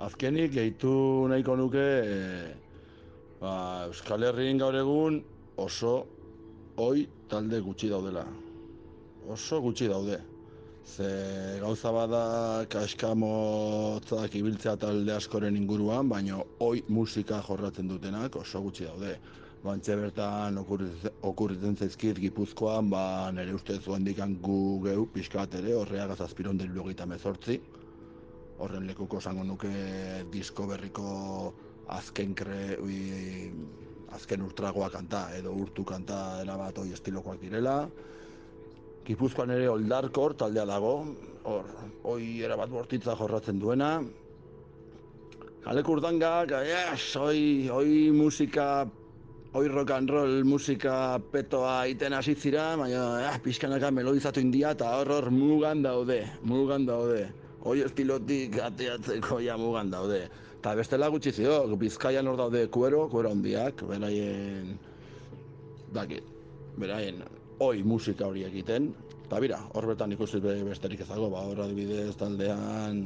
[0.02, 0.92] Azkenik, gehitu
[1.32, 2.18] nahiko nuke, e,
[3.40, 3.54] ba,
[3.88, 5.22] Euskal Herriin gaur egun
[5.62, 5.94] oso
[6.82, 8.26] hoi talde gutxi daudela.
[9.32, 10.20] Oso gutxi daude.
[10.82, 11.08] Ze
[11.62, 12.24] gauza bada
[12.74, 19.16] kaskamotzak ibiltzea talde askoren inguruan, baina hoi musika jorratzen dutenak oso gutxi daude.
[19.62, 26.58] Bantxe bertan okurritzen, zaizkit Gipuzkoan, ba nire ustez dikan gu geu pixkat ere, horreaga zazpiron
[26.58, 27.60] dirurogeita mezortzi.
[28.58, 29.70] Horren lekuko esango nuke
[30.34, 31.54] disko berriko
[31.94, 33.52] azken kre, ui,
[34.10, 37.76] azken urtragoa kanta edo urtu kanta erabat hoi estilokoak direla.
[39.06, 40.96] Gipuzkoan ere oldarkor taldea dago,
[41.44, 41.70] hor,
[42.02, 43.92] hoi erabat bortitza jorratzen duena.
[45.62, 48.90] Kalek urdangak, yes, hoi, hoi musika,
[49.54, 54.94] hoi rock and roll musika petoa iten hasi zira, baina eh, pixkanaka melodizatu india eta
[55.00, 57.28] hor hor mugan daude, mugan daude.
[57.62, 60.24] Hoi estilotik ateatzeko ja mugan daude.
[60.62, 64.78] Eta bestela gutxi zio, bizkaian hor daude kuero, kuero handiak, beraien,
[65.94, 66.24] dakit,
[66.80, 67.22] beraien
[67.60, 68.94] hoi musika hori egiten.
[69.26, 73.04] Eta bira, hor bertan ikusi be- besterik ezago, ba, hor adibidez taldean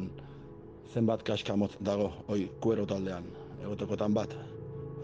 [0.94, 3.26] zenbat kaskamotz dago, hoi, kuero taldean,
[3.64, 4.38] egotekotan bat.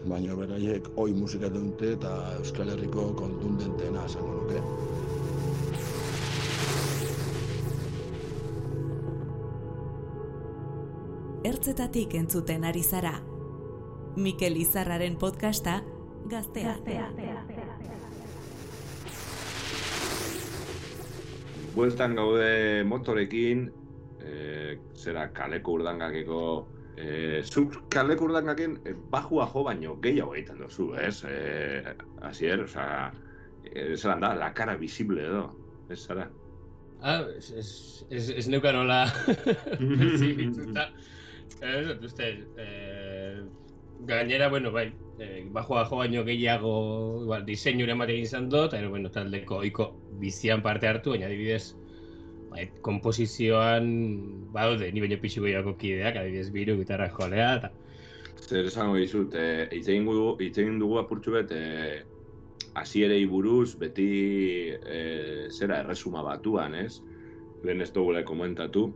[0.02, 4.62] Baina beraiek hoi musika dute eta Euskal Herriko kontundentena esango nuke.
[11.46, 13.14] Ertzetatik entzuten ari zara.
[14.16, 15.78] Mikel Izarraren podcasta
[16.30, 16.74] Gaztea.
[21.74, 23.64] Bueltan gaude motorekin,
[24.20, 26.42] e, zera kaleko urdangakeko,
[26.96, 31.24] e, zuk kaleko urdangaken e, bajua jo baino gehiago egiten duzu, ez?
[31.24, 31.96] E,
[32.28, 32.84] Asier, oza,
[33.64, 35.48] e, zelan da, la cara visible edo,
[35.90, 36.28] ez zara?
[37.02, 37.70] Ah, ez, ez,
[38.10, 40.90] ez, ez neukan nola pertsibituta.
[41.62, 42.26] Ez uste,
[42.58, 43.42] eh,
[44.00, 44.88] gainera, bueno, bai,
[45.22, 46.72] eh, bajoa jo baino gehiago
[47.22, 49.86] igual, diseinure ematen izan dut, eta bueno, taldeko oiko
[50.18, 51.76] bizian parte hartu, baina adibidez,
[52.82, 53.86] komposizioan
[54.52, 57.72] badaude, ni baino pixu gehiago kideak, adibidez biru, gitarra jolea, eta
[58.42, 62.02] Zer esango dizut, e, hitz egin dugu, hitz egin dugu apurtxu bet, e,
[62.74, 64.08] hasierei buruz beti
[64.72, 64.98] e,
[65.50, 67.00] zera erresuma batuan, ez?
[67.62, 68.88] Lehen ez dugula komentatu.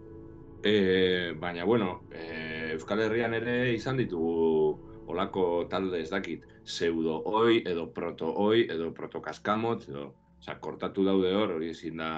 [0.67, 4.77] E, baina, bueno, e, Euskal Herrian ere izan ditugu
[5.07, 10.09] olako talde ez dakit, pseudo oi, edo proto oi, edo proto kaskamotz, edo,
[10.41, 12.11] osea, kortatu daude hor, hori ezin da,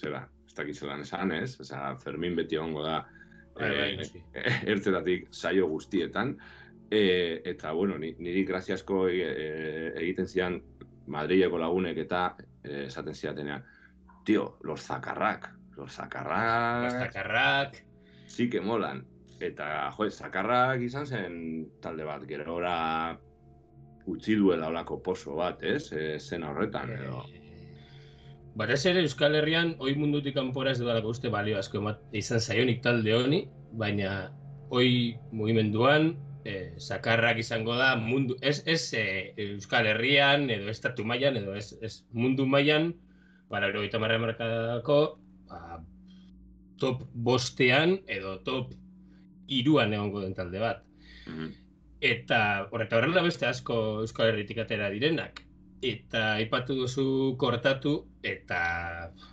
[0.00, 1.54] zera, ez dakit zelan esan, ez?
[1.60, 2.98] Osea, Fermin beti egongo da,
[3.54, 4.22] bai, bai, eh, noski.
[4.74, 6.36] ertzetatik saio guztietan.
[6.90, 10.60] E, eta, bueno, ni- niri graziasko e, e, egiten zian
[11.10, 12.26] Madrileko lagunek eta
[12.62, 13.64] e, esaten zidatenean,
[14.24, 17.82] tio, los zakarrak, los zakarrak Zakarrak,
[18.26, 19.04] sí que molan.
[19.40, 21.34] Eta, jo, zakarrak izan zen
[21.82, 23.18] talde bat, gero ora
[24.06, 25.90] utzi duela olako poso bat, ez?
[25.92, 27.24] E, zena horretan, edo.
[28.54, 32.84] Batez ere Euskal Herrian oi mundutik kanpora ez dudalako uste balio asko emat, izan zaionik
[32.84, 33.40] talde honi,
[33.80, 34.12] baina
[34.70, 36.12] oi mugimenduan
[36.46, 41.72] eh, sakarrak izango da mundu ez, ez eh, Euskal Herrian edo estatu mailan edo ez,
[41.82, 42.92] ez mundu mailan
[43.50, 44.98] para erogeita marra markadako
[45.50, 45.80] ba,
[46.78, 48.72] top bostean edo top
[49.48, 50.84] iruan egongo den talde bat.
[51.26, 51.50] Mhm.
[52.04, 52.38] Eta
[52.70, 55.43] horreta horrela beste asko Euskal Herritik atera direnak.
[55.84, 57.06] Eta aipatu duzu
[57.40, 58.60] kortatu, eta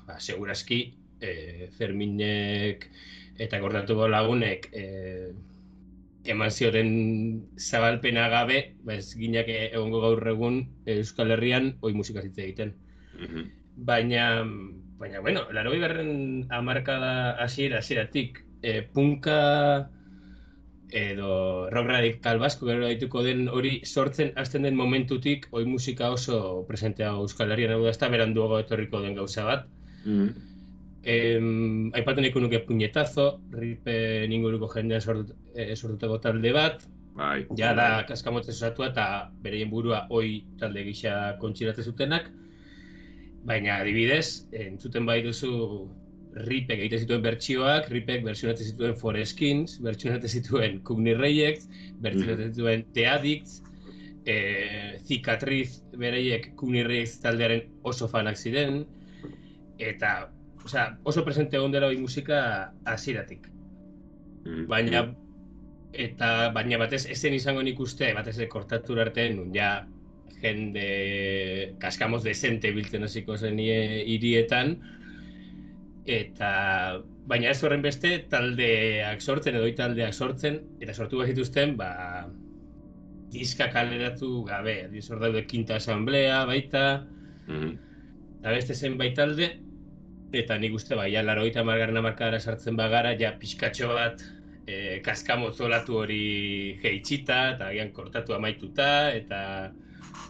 [0.07, 0.81] ba, seguraski
[1.21, 2.89] e, Ferminek
[3.41, 4.83] eta kortatuko lagunek e,
[6.31, 6.91] eman zioren
[7.57, 12.75] zabalpena gabe, ba ez ginak egongo gaur egun Euskal Herrian oi musika hitz egiten.
[13.17, 13.47] Mhm.
[13.87, 14.43] Baina,
[14.99, 19.89] baina, bueno, laro garren amarkada hasiera hasieratik e, punka
[20.91, 26.65] edo rock radikal basko gero daituko den hori sortzen hasten den momentutik oi musika oso
[26.67, 29.67] presentea Euskal Herrian hau da ez da beranduago etorriko den gauza bat.
[30.05, 30.29] Mm.
[31.03, 36.83] Em, aipatu nahiko nuke puñetazo, ripen inguruko jendean sortut, e, sortutako talde bat,
[37.15, 37.47] Bai.
[37.57, 39.05] ja da kaskamotzez osatua eta
[39.41, 42.29] bereien burua oi talde gisa kontxiratzen zutenak.
[43.45, 45.89] Baina adibidez, entzuten bai duzu
[46.31, 51.67] Ripek egiten zituen bertsioak, Ripek bertsionatzen zituen Foreskins, bertsionatzen zituen Kugni Reject,
[52.03, 53.61] bertsionatzen zituen The Addicts,
[54.25, 54.35] e,
[55.07, 58.85] Cicatriz bereiek Kugni Reject taldearen oso fanak ziren,
[59.81, 60.31] eta
[60.63, 63.49] osea, oso presente egon dela musika hasieratik.
[64.45, 64.67] Mm.
[64.71, 65.03] Baina
[65.91, 69.81] eta baina batez ezen izango nik uste, batez ere kortatura arte nun ja
[70.41, 74.77] jende kaskamoz desente biltzen hasiko zen ie- hirietan
[76.05, 81.91] eta baina ez horren beste taldeak sortzen edo taldeak sortzen eta sortu behar zituzten ba
[83.31, 87.07] diska kaleratu gabe, adiz hor daude Quinta Asamblea baita,
[87.47, 87.71] Mm.
[88.39, 89.47] eta beste zenbait talde,
[90.31, 94.21] eta nik uste bai, ja, laro eta margarren amarkadara sartzen bagara, ja, pixkatxo bat,
[94.67, 99.41] e, kaskamozolatu hori jeitxita, eta agian kortatu amaituta, eta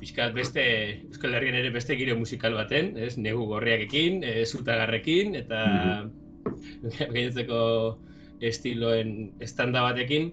[0.01, 0.63] pixkat beste,
[1.11, 5.61] Euskal Herrian ere beste giro musikal baten, ez, negu gorriakekin, e, zutagarrekin, eta
[7.13, 7.61] gainontzeko
[8.41, 9.13] estiloen
[9.45, 10.31] estanda batekin,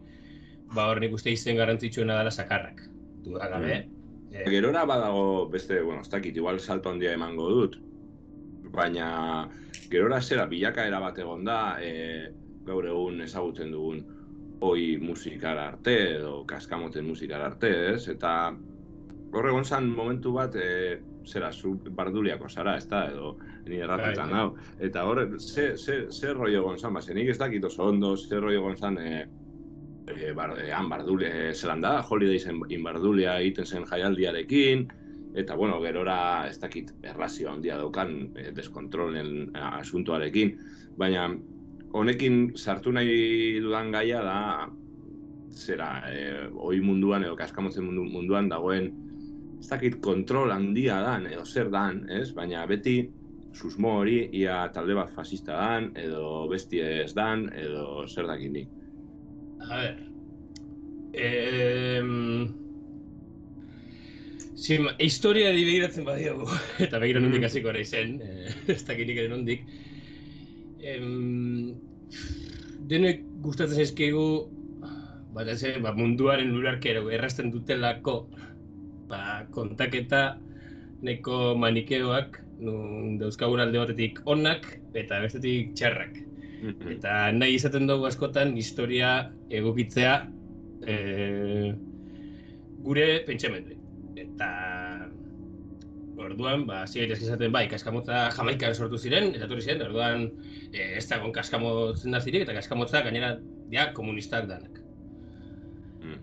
[0.72, 2.80] ba hor nik uste izen garrantzitsuena dela sakarrak.
[3.24, 3.76] Duda gabe.
[4.32, 7.78] Eh, Gerora badago beste, bueno, ez dakit, igual salto handia emango dut.
[8.72, 9.48] Baina
[9.88, 12.28] gerora zera bilakaera bat egon da, e,
[12.68, 14.02] gaur egun ezagutzen dugun
[14.64, 18.08] oi musikara arte edo kaskamoten musikara arte, ez?
[18.12, 18.32] Eta
[19.32, 20.98] hor egon zan momentu bat, e,
[21.28, 23.34] zera, zu barduliako zara, ez da, edo
[23.66, 24.38] ni erratetan Bai.
[24.40, 24.54] hau.
[24.80, 28.16] Eta hor, ze, ze, ze rollo egon zan, ba, ze nik ez dakit oso ondo,
[28.16, 29.26] ze rollo egon zan, e,
[30.14, 34.88] e, bar, e, han bardule, zelan da, Holidaysen in bardulia egiten zen jaialdiarekin,
[35.38, 40.56] eta bueno, gerora ez dakit erlazio handia daukan e, deskontrolen e, asuntoarekin,
[40.98, 41.28] baina
[41.92, 44.38] honekin sartu nahi dudan gaia da
[45.52, 48.90] zera, e, oi munduan edo kaskamotzen mundu, munduan dagoen
[49.58, 52.30] ez dakit kontrol handia dan edo zer dan, ez?
[52.36, 53.00] Baina beti
[53.58, 58.68] susmo hori ia talde bat fasista dan edo bestie ez dan edo zer dakit.
[59.66, 59.98] A ver.
[61.12, 62.48] Em...
[64.58, 66.48] Sim, historia di begiratzen badiogu,
[66.84, 69.62] eta begira nondik hasiko ere izen, eh, ez dakinik ere nondik.
[70.82, 71.76] Em,
[72.90, 74.26] denek gustatzen zaizkigu,
[75.34, 78.16] batez ere, ba, munduaren lurarkero errasten dutelako,
[79.08, 80.22] ba, kontaketa
[81.02, 84.66] nahiko manikeoak, nun dauzkagun alde batetik onak
[84.98, 86.16] eta bestetik txarrak.
[86.90, 90.14] Eta nahi izaten dugu askotan historia egokitzea
[90.82, 90.96] e,
[92.82, 93.76] gure pentsamendu.
[94.18, 94.48] Eta
[96.18, 100.26] orduan, ba, gaitezke esaten bai, kaskamotza Jamaikan sortu ziren, eta etorri ziren, orduan
[100.72, 103.36] e, ez dagoen kaskamotzen nazirik, eta kaskamotza gainera
[103.72, 104.80] ja komunistak danak.
[106.02, 106.18] Mm.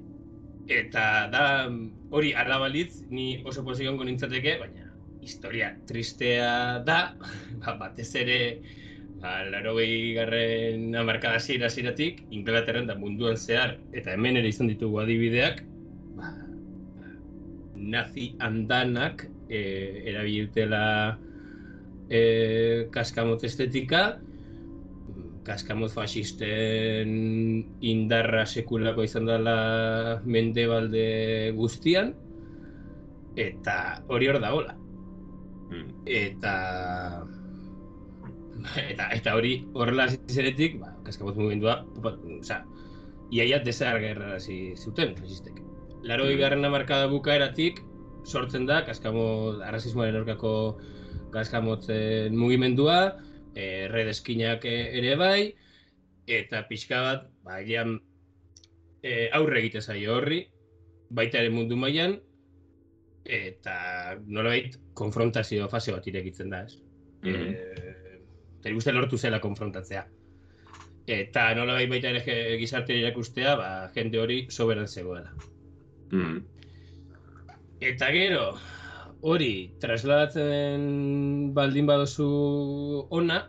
[0.82, 1.46] Eta da,
[2.16, 4.92] hori arrabalitz, ni oso egongo nintzateke, baina
[5.26, 7.00] historia tristea da,
[7.62, 8.40] ba, batez ere
[9.20, 15.02] ba, larogei garren amarkada hasiera hasieratik, Inglaterran da munduan zehar, eta hemen ere izan ditugu
[15.04, 15.64] adibideak,
[16.20, 16.32] ba,
[17.76, 19.60] nazi andanak e,
[20.14, 20.86] erabiltela
[22.10, 22.22] e,
[22.96, 24.06] kaskamot estetika,
[25.46, 27.12] kaskamot fasisten
[27.86, 29.58] indarra sekulako izan dela
[30.26, 32.14] mendebalde guztian,
[33.38, 34.76] eta hori hor dagoela.
[35.70, 35.90] Mm.
[36.06, 36.56] Eta
[38.90, 41.84] eta eta hori horrela hasi zenetik, ba, kaskamot mugimendua,
[42.40, 42.64] osea,
[43.34, 45.62] iaia desagerrarazi zuten fasistek.
[46.06, 47.82] Laro garren hamarkada bukaeratik
[48.26, 50.54] sortzen da kaskamot arrazismoaren aurkako
[51.34, 53.18] kaskamotzen mugimendua,
[53.56, 55.40] e, red eskinak e, ere bai,
[56.28, 57.98] eta pixka bat, ba, agian
[59.02, 60.44] e, aurre egite zaio horri,
[61.16, 62.18] baita ere mundu mailan
[63.26, 63.76] eta
[64.28, 66.78] nolabait konfrontazio fase bat irekitzen da, ez?
[67.26, 68.20] Eh,
[68.60, 70.04] eta nik uste lortu zela konfrontatzea.
[71.16, 75.34] Eta nolabait baita ere gizartea irakustea, ba, jende hori soberan zegoela.
[76.12, 76.38] Mm.
[77.86, 78.46] Eta gero,
[79.22, 82.28] hori trasladatzen baldin baduzu
[83.10, 83.46] ona,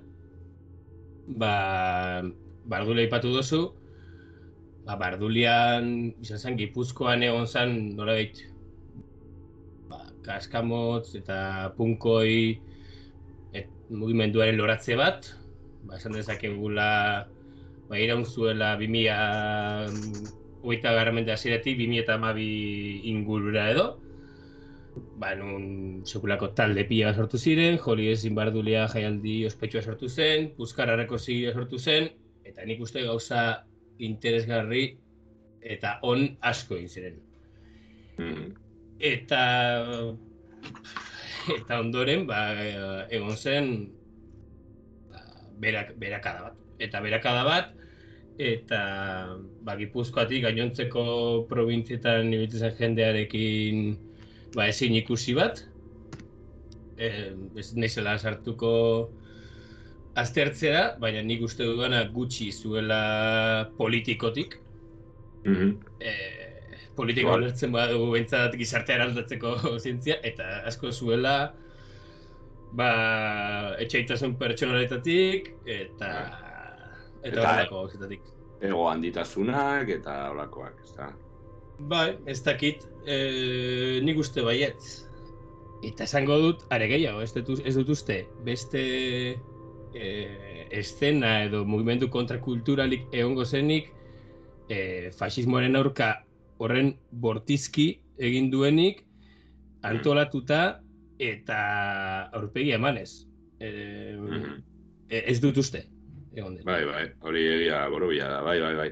[1.40, 2.22] ba,
[2.66, 3.62] bardula ipatu duzu,
[4.86, 8.38] ba, bardulian, izan zen, gipuzkoan egon zen, nolabait,
[9.90, 12.56] ba, kaskamotz eta punkoi,
[13.56, 15.32] et, mugimenduaren loratze bat,
[15.86, 16.90] ba, esan dezakegula,
[17.90, 20.34] ba, iraun zuela 2000,
[20.66, 23.86] hogeita garramende hasieratik 2012 ingurura edo,
[25.16, 31.18] ba, nun sekulako talde pila sortu ziren, joli ezin bardulia jaialdi ospetsua sortu zen, Puskararako
[31.18, 32.08] zigia sortu zen,
[32.44, 33.62] eta nik uste gauza
[33.98, 34.84] interesgarri
[35.66, 37.18] eta on asko egin ziren.
[38.20, 38.52] Mm.
[39.00, 39.42] Eta
[41.56, 42.42] eta ondoren ba,
[43.10, 43.72] egon zen
[45.10, 45.24] ba,
[45.62, 46.62] berak, berakada bat.
[46.76, 47.70] Eta berakada bat,
[48.38, 48.80] eta
[49.64, 53.96] ba, Gipuzkoatik gainontzeko probintzietan ibiltzen zen jendearekin
[54.56, 55.60] ba, ezin ikusi bat.
[56.96, 57.10] E,
[57.60, 58.70] ez naizela sartuko
[60.16, 64.56] aztertzera, baina nik uste dudana gutxi zuela politikotik.
[65.44, 65.74] Mhm.
[66.00, 66.14] E,
[66.96, 67.42] politika Igual.
[67.44, 69.52] ulertzen badugu behintzat gizartea eraldatzeko
[69.84, 71.34] zientzia, eta asko zuela
[72.76, 72.88] ba,
[73.84, 76.08] etxaitasun pertsonaletatik eta
[77.20, 78.24] eta Eta- horrelako gauzetatik.
[78.64, 81.10] Ego handitasunak eta olakoak, ez da.
[81.78, 85.04] Bai, ez dakit, e, nik uste baietz.
[85.84, 88.82] Eta esango dut, are gehiago, ez dut, ez dut uste, beste
[89.92, 90.06] e,
[90.72, 93.92] estena edo mugimendu kontrakulturalik egongo zenik,
[94.72, 96.14] e, fasismoaren aurka
[96.58, 99.04] horren bortizki egin duenik,
[99.84, 100.80] antolatuta
[101.20, 101.58] eta
[102.32, 103.26] aurpegi emanez.
[103.60, 104.16] E-
[105.08, 105.84] ez dut uste,
[106.36, 106.64] egon den.
[106.68, 108.90] Bai, bai, hori egia borobila da, bai, bai, bai.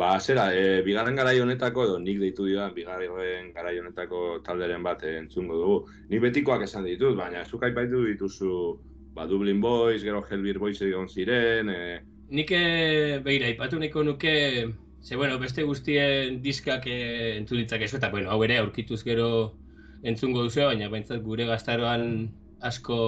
[0.00, 5.02] Ba, zera, e, bigarren garai honetako, edo nik deitu dioan, bigarren garai honetako talderen bat
[5.08, 5.80] entzungo dugu.
[6.12, 8.54] Nik betikoak esan ditut, baina zuk aipaitu dituzu,
[9.16, 14.32] ba, Dublin Boys, gero Hellbeer Boys egon ziren, e, Nik eh, begira, ipatu nahiko nuke,
[15.02, 19.56] ze bueno, beste guztien diskak eh, entzun ditzakezu, eta bueno, hau ere aurkituz gero
[20.06, 22.04] entzungo duzu, baina behintzat gure gaztaroan
[22.62, 23.00] asko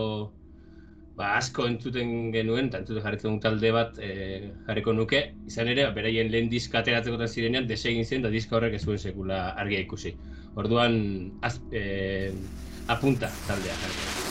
[1.16, 6.32] ba, asko entzuten genuen, eta entzuten duen talde bat eh, jarriko nuke, izan ere, beraien
[6.32, 10.14] lehen diska ateratzekotan zirenean, desegin zen, da diska horrek ez zuen sekula argia ikusi.
[10.56, 10.98] Orduan,
[11.42, 12.32] az, eh,
[12.96, 14.22] apunta taldea jarriko.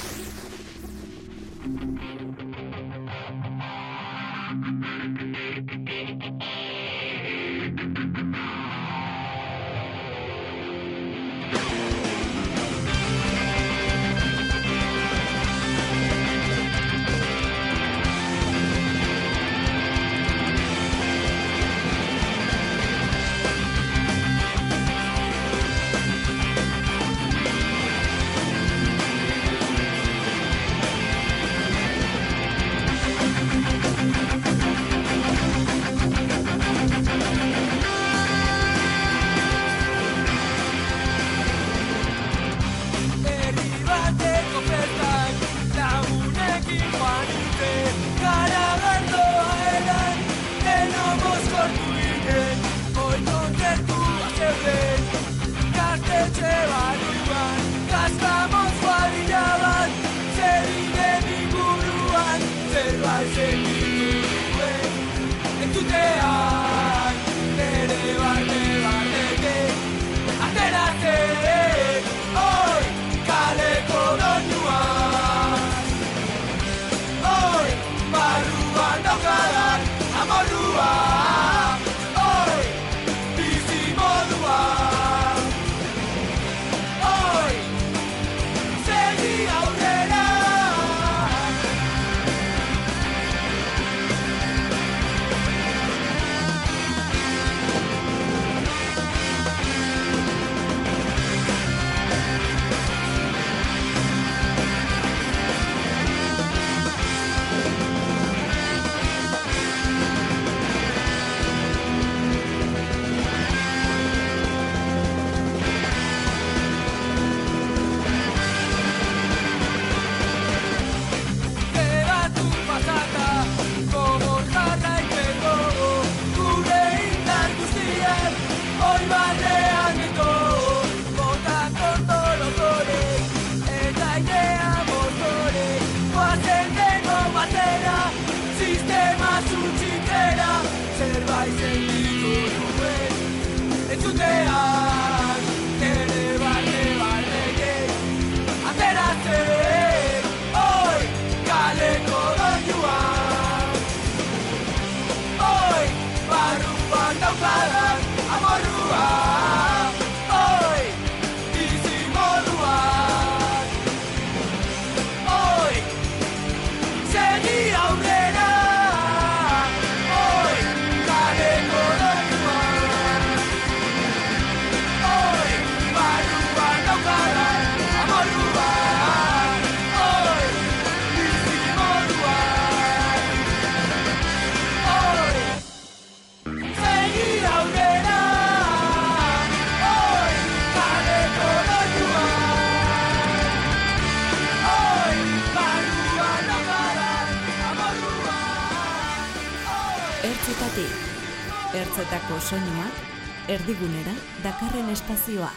[203.72, 204.12] Erdigunera
[204.44, 205.52] dakarren espazioa.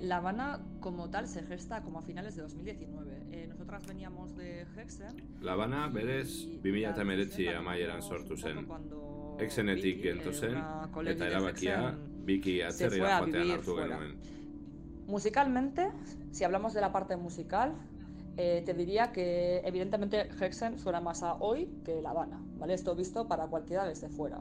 [0.00, 3.22] La Habana como tal se gesta como a finales de 2019.
[3.30, 5.22] Eh, nosotras veníamos de Hexen.
[5.42, 8.54] La Habana, berez, y 2019 la amaieran sortu zen.
[8.54, 10.56] poco cuando Exenetik Vicky, eh, gento zen,
[11.06, 14.16] eta erabakia biki atzerrira joatean hartu genuen.
[15.06, 15.90] Musicalmente,
[16.30, 17.74] si hablamos de la parte musical,
[18.36, 22.74] eh, te diría que evidentemente Hexen suena más a hoy que La Habana, ¿vale?
[22.74, 24.40] Esto visto para cualquiera desde fuera.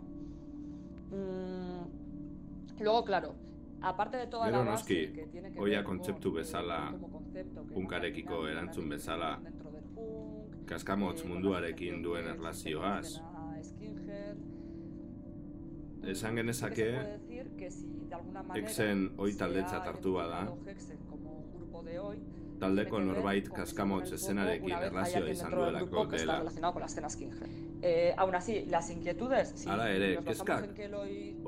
[1.09, 3.35] Mm, luego, claro,
[3.81, 6.33] aparte de toda Gero la base noski, que tiene que ohia ver con, kontzeptu eh,
[6.33, 11.21] bezala, como concepto que punkarekiko marca erantzun una bezala, definición dentro del punk, Kaskamotz eh,
[11.21, 14.37] con la munduarekin asociación duen que existe erlazioaz, con la skinhead.
[16.03, 19.31] esan Mm, genezake, sí que se puede decir que si de alguna manera Hexen ohi
[19.33, 20.15] se taldetzat ha hartu
[22.61, 26.39] taldeko norbait kaskamotz eszenarekin erlazioa izan duelako dela.
[27.81, 30.67] Eh, aún así, las inquietudes, si Hala ere, kezkak,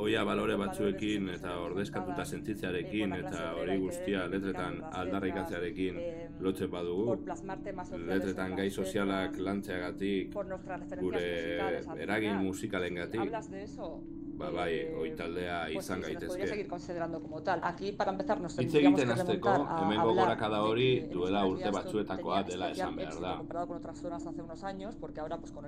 [0.02, 2.80] Oia balore batzuekin valores eta ordezkatuta la
[3.20, 6.02] eta hori guztia letretan aldarrikatzearekin
[6.40, 7.20] lotzen badugu,
[8.08, 10.34] letretan gai sozialak lantzeagatik,
[11.00, 11.30] gure
[12.08, 13.30] eragin musikalengatik,
[14.38, 16.48] ba bai, eh, oi taldea pues izan se nos podría gaitezke.
[16.48, 17.60] seguir considerando como tal.
[17.64, 21.03] Aquí, para empezar, nos Hitz tendríamos egiten que remontar a hemengo hablar gorakada de hori
[21.12, 23.34] duela urte batzuetakoa dela esan behar da.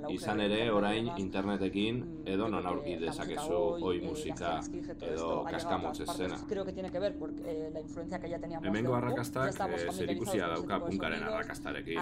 [0.10, 4.62] Izan ere, orain internetekin mm, edo yo non aurki dezakezu oi eh, musika
[5.02, 6.32] edo kaskamotz todas partes.
[6.32, 6.48] eszena.
[6.48, 9.92] Creo que tiene que ver porque eh, la influencia que ya teníamos Hemengo arrakastak eh,
[9.92, 11.98] zerikusia con ese dauka punkaren arrakastarekin.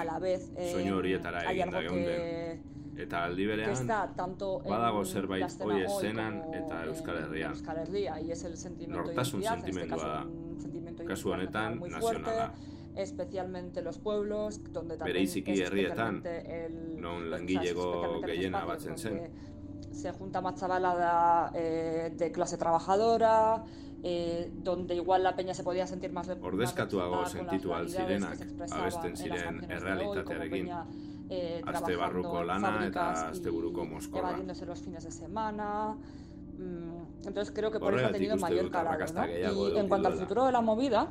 [0.58, 2.74] eh, Soinu horietara eginda geunden.
[2.96, 7.52] Eta aldi berean, tanto badago zerbait escena hoi como eta Euskal Herrian.
[7.52, 10.28] Euskal Herria, y es el sentimiento Nortasun sentimendua da.
[11.08, 12.54] Kasu honetan, nazionala.
[12.96, 19.32] Especialmente los pueblos, donde también Bereiziki es herrietan, especialmente el, non langilego gehiena batzen zen.
[19.92, 23.64] se junta más chavalada eh, de clase trabajadora,
[24.04, 29.72] eh, donde igual la peña se podía sentir más Ordezkatuago sentitu al expresaban abesten ziren
[29.72, 30.70] errealitatearekin.
[31.30, 33.50] eh, Aste barruko lana eta y
[33.86, 34.30] mozkorra.
[34.30, 35.96] evadiéndose los fines de semana.
[36.58, 39.06] Mm, Entonces creo que por eso ha tenido mayor calado.
[39.14, 39.74] ¿no?
[39.74, 41.10] Y en cuanto al futuro de la movida,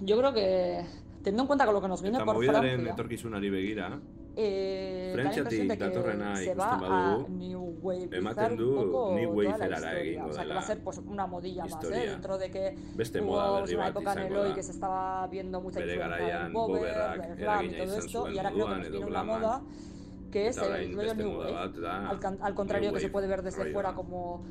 [0.00, 0.84] yo creo que
[1.22, 4.00] teniendo en cuenta con lo que nos viene Eta por movidaren Francia, etorkizunari begira,
[4.38, 6.80] eh, da la Frantziatik impresión de que datorrena se ikusten va a
[7.10, 10.02] badugu, new wave ematen du un poco new toda la waverara historia.
[10.02, 12.04] egingo O sea, que dela va a ser pues, una modilla más, historia.
[12.04, 12.10] ¿eh?
[12.10, 14.48] Dentro de que beste hubo moda pues, berri una bat época en el izango hoy
[14.50, 14.54] da.
[14.54, 17.84] que se estaba viendo mucha Bere influencia garaian del bober, boberrak del glam y eragina
[17.84, 19.62] todo izan esto, zuen y ahora creo que moduan nos edo viene una glamak, moda
[20.30, 21.52] que es eta el orain rollo beste new moda wave.
[21.54, 23.72] bat da Al, can- al contrario new que se wave puede ver desde rolloa.
[23.72, 24.44] fuera como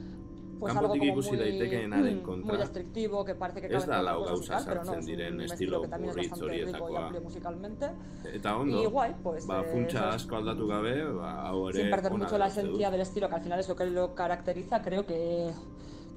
[0.65, 4.05] pues algo como muy, mm, muy restrictivo, que parece que ez cabe en da todo
[4.05, 6.31] lau gauza musical, pero no, sartzen es diren un estilo estilo que también es burritz
[6.31, 7.05] bastante rico y horietakoa.
[7.05, 7.85] amplio musicalmente.
[8.33, 11.89] Eta ondo, Y guay, pues, ba, eh, funtsa asko aldatu gabe, ba, hau ere sin
[11.91, 15.05] perder mucho la esencia del estilo, que al final es lo que lo caracteriza, creo
[15.05, 15.51] que,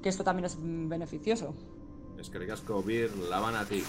[0.01, 1.53] que esto también es beneficioso.
[2.17, 3.85] Eskerrik asko bir labanatik.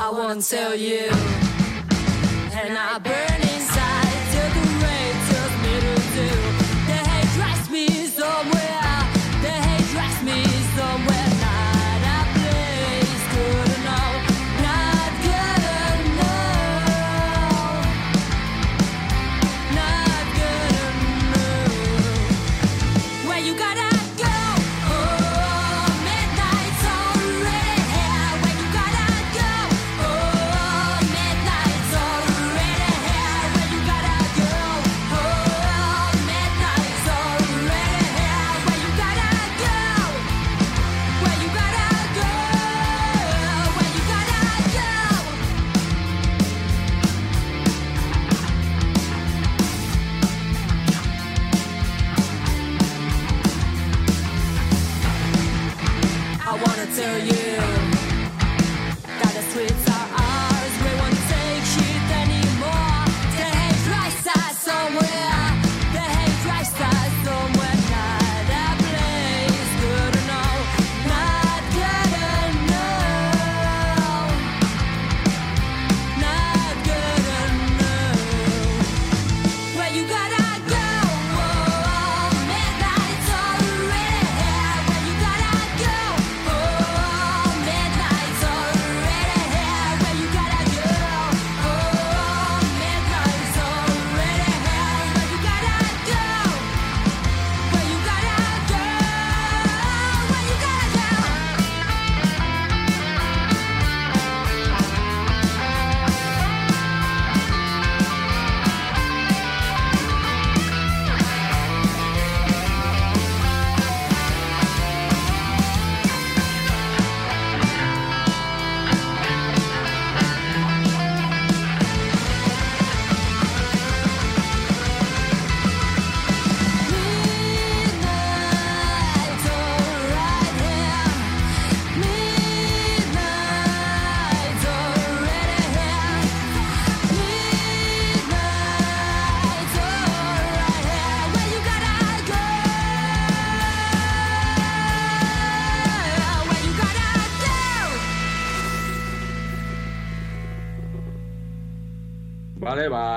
[0.00, 1.12] I won't tell you.
[2.54, 3.61] And I burn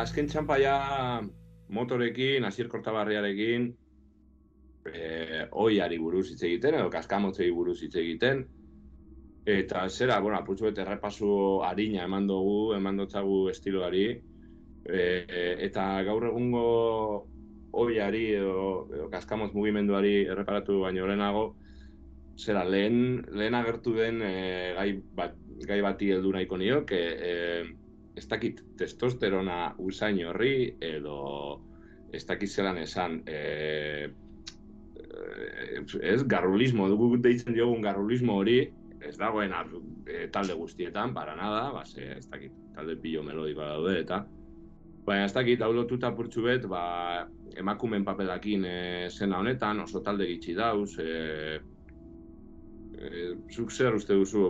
[0.06, 0.76] azken txampaia
[1.76, 3.72] motorekin, Asier Kortabarriarekin,
[4.86, 8.46] e, oiari buruz hitz egiten, edo kaskamotzei buruz hitz egiten,
[9.46, 11.28] Eta zera, bueno, apurtxu bete errepasu
[11.64, 14.06] harina eman dugu, eman dotzagu estiloari,
[14.90, 15.04] e,
[15.68, 16.64] eta gaur egungo
[17.84, 21.46] oiari edo, edo kaskamotz mugimenduari erreparatu baino lehenago,
[22.42, 22.98] zera, lehen,
[23.38, 24.34] lehen agertu den e,
[24.80, 24.90] gai,
[25.20, 25.38] bat,
[25.70, 27.34] gai bati heldu nahiko nioke, e,
[28.16, 31.18] ez dakit testosterona usain horri, edo
[32.16, 34.08] ez dakit zelan esan, e,
[34.96, 38.62] e, ez, garrulismo, dugu deitzen diogun garrulismo hori,
[39.06, 44.00] ez dagoen e, talde guztietan, para nada, ba, ze, ez dakit, talde pilo melodikoa daude,
[44.06, 44.24] eta
[45.06, 47.28] Baina ez dakit, hau lotuta purtsu bet, ba,
[47.62, 48.78] emakumen papelakin e,
[49.14, 51.60] zena honetan, oso talde gitxi dauz, e,
[52.98, 54.48] e, zuk zer uste duzu?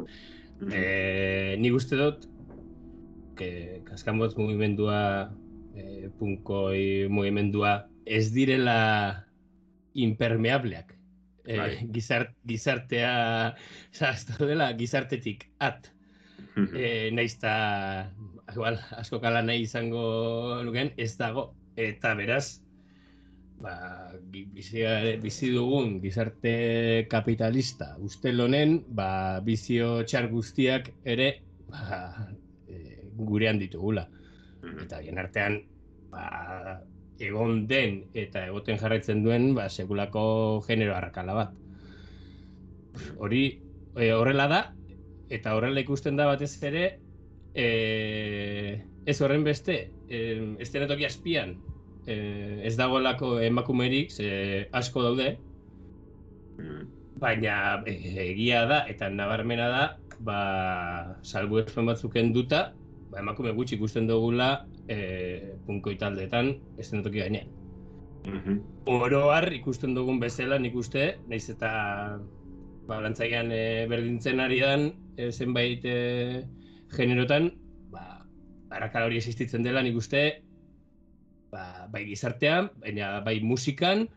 [0.72, 2.24] Eh, nik uste dut,
[3.36, 5.32] que kaskamotz mugimendua,
[5.76, 9.26] eh, punkoi mugimendua, ez direla
[9.94, 10.94] impermeableak.
[11.46, 11.88] Eh, Bai.
[11.94, 13.56] gizart, gizartea,
[14.02, 15.92] ez dela gizartetik at.
[16.56, 18.12] eh, naiz eta
[18.54, 21.50] igual, asko kala nahi izango nuken, ez dago.
[21.76, 22.62] Eta beraz,
[23.60, 23.76] ba,
[24.32, 24.86] bizi,
[25.22, 31.30] bizi dugun gizarte kapitalista ustel honen, ba, bizio txar guztiak ere
[31.68, 31.84] ba,
[32.32, 32.45] e,
[33.18, 34.08] gurean ditugula.
[34.82, 35.60] Eta bien artean,
[36.12, 36.82] ba,
[37.20, 41.54] egon den eta egoten jarraitzen duen ba, sekulako genero arrakala bat.
[43.20, 43.46] Hori
[43.96, 44.62] e, horrela da,
[45.30, 46.86] eta horrela ikusten da batez ere,
[47.54, 47.68] e,
[49.06, 49.78] ez horren beste,
[50.10, 50.22] e,
[50.64, 51.56] estenatoki azpian,
[52.06, 52.16] e,
[52.68, 55.36] ez dagoelako emakumerik, ze asko daude,
[57.20, 57.96] baina e,
[58.30, 59.86] egia da eta nabarmena da,
[60.20, 60.40] ba,
[61.24, 62.74] salbu batzuk duta,
[63.12, 67.52] ba, emakume gutxi ikusten dugula e, punkoi taldeetan estenatoki gainean.
[68.90, 71.72] Oro har ikusten dugun bezala nik uste, naiz eta
[72.90, 76.44] ba, lantzaian e, berdintzen ari dan e, zenbait e,
[76.96, 77.52] generotan,
[77.94, 78.26] ba,
[78.74, 80.26] arakala hori existitzen dela nik uste,
[81.54, 84.08] ba, bai gizartean, baina bai musikan,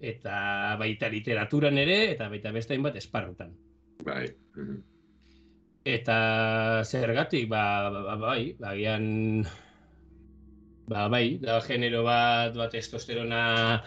[0.00, 3.52] eta baita literaturan ere, eta baita beste hainbat esparrutan.
[4.06, 4.24] Bai.
[5.84, 9.46] Eta zergatik, ba, ba, ba, bai, agian,
[10.84, 13.80] ba, bai, da genero bat, bat testosterona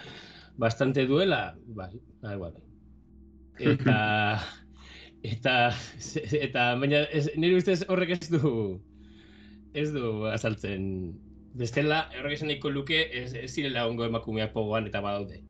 [0.58, 1.94] bastante duela, bai,
[2.26, 2.52] bai, bai.
[3.60, 4.42] Eta,
[5.34, 5.56] eta,
[6.34, 8.82] eta, baina, ez, nire ustez horrek ez du,
[9.78, 11.14] ez du azaltzen.
[11.54, 15.44] Bestela, horrek esan nahiko luke, ez, ez zirela ongo emakumeak pogoan eta badaude.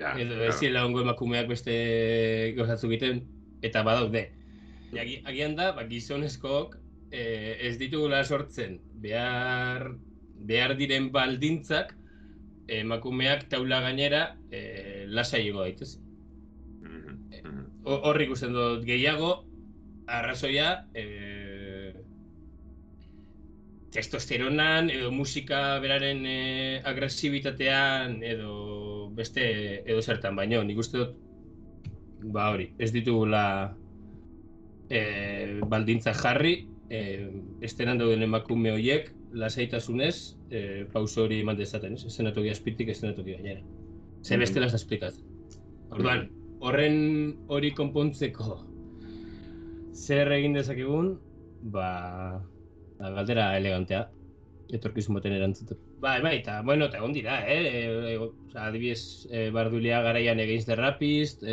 [0.00, 1.76] Ja, Edo ez zirela ongo emakumeak beste
[2.58, 3.28] gauzatzuk egiten,
[3.62, 4.32] eta badaude.
[5.00, 6.76] Agi, agian da, ba, gizonezkook
[7.10, 9.90] eh, ez ditugula sortzen behar,
[10.48, 11.94] behar diren baldintzak
[12.68, 15.96] emakumeak taula gainera eh, lasai ego daitez.
[17.84, 19.44] Ho- Hor ikusten dut gehiago,
[20.06, 21.92] arrazoia eh,
[23.94, 29.44] testosteronan edo musika beraren eh, agresibitatean edo beste
[29.84, 31.14] edo zertan, baino nik uste dut
[32.34, 33.76] ba hori, ez ditugula
[34.90, 36.54] e, baldintza jarri,
[36.90, 37.28] e,
[37.64, 42.04] estenan dauden emakume horiek lasaitasunez e, pauso hori eman dezaten, ez?
[42.10, 43.62] Estenatoki azpitik, estenatoki gainera.
[44.24, 45.24] Ze bestela ez esplikatzen.
[45.92, 46.28] Orduan,
[46.64, 46.96] horren
[47.52, 48.62] hori konpontzeko
[49.94, 51.14] zer egin dezakegun,
[51.72, 51.88] ba,
[52.98, 54.04] ba, galdera elegantea,
[54.74, 55.80] etorkizun baten erantzuteko.
[56.02, 57.60] Bai, bai, eta, bueno, eta egon dira, eh?
[57.68, 61.44] E, e, oza, adibidez, e, Bardulia garaian Against the Rapist,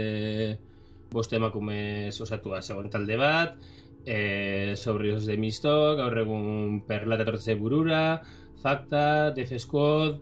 [1.12, 3.58] e, boste emakume osatua zegoen talde bat,
[4.06, 8.22] e, Sobrios de Mistok, gaur egun Perlata etortze burura,
[8.62, 10.20] Fakta, Def Squad,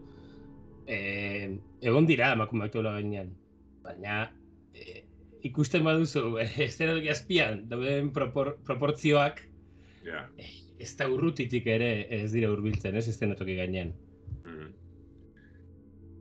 [0.86, 3.30] e, egon dira emakumeak teola gainean.
[3.82, 4.32] Baina,
[4.74, 5.04] e,
[5.42, 6.38] ikusten baduzu,
[6.68, 9.46] estereotoki azpian, dauden propor, proportzioak,
[10.00, 10.24] Ja.
[10.80, 13.92] ez da urrutitik ere ez dira hurbiltzen, ez estenatoki gainean.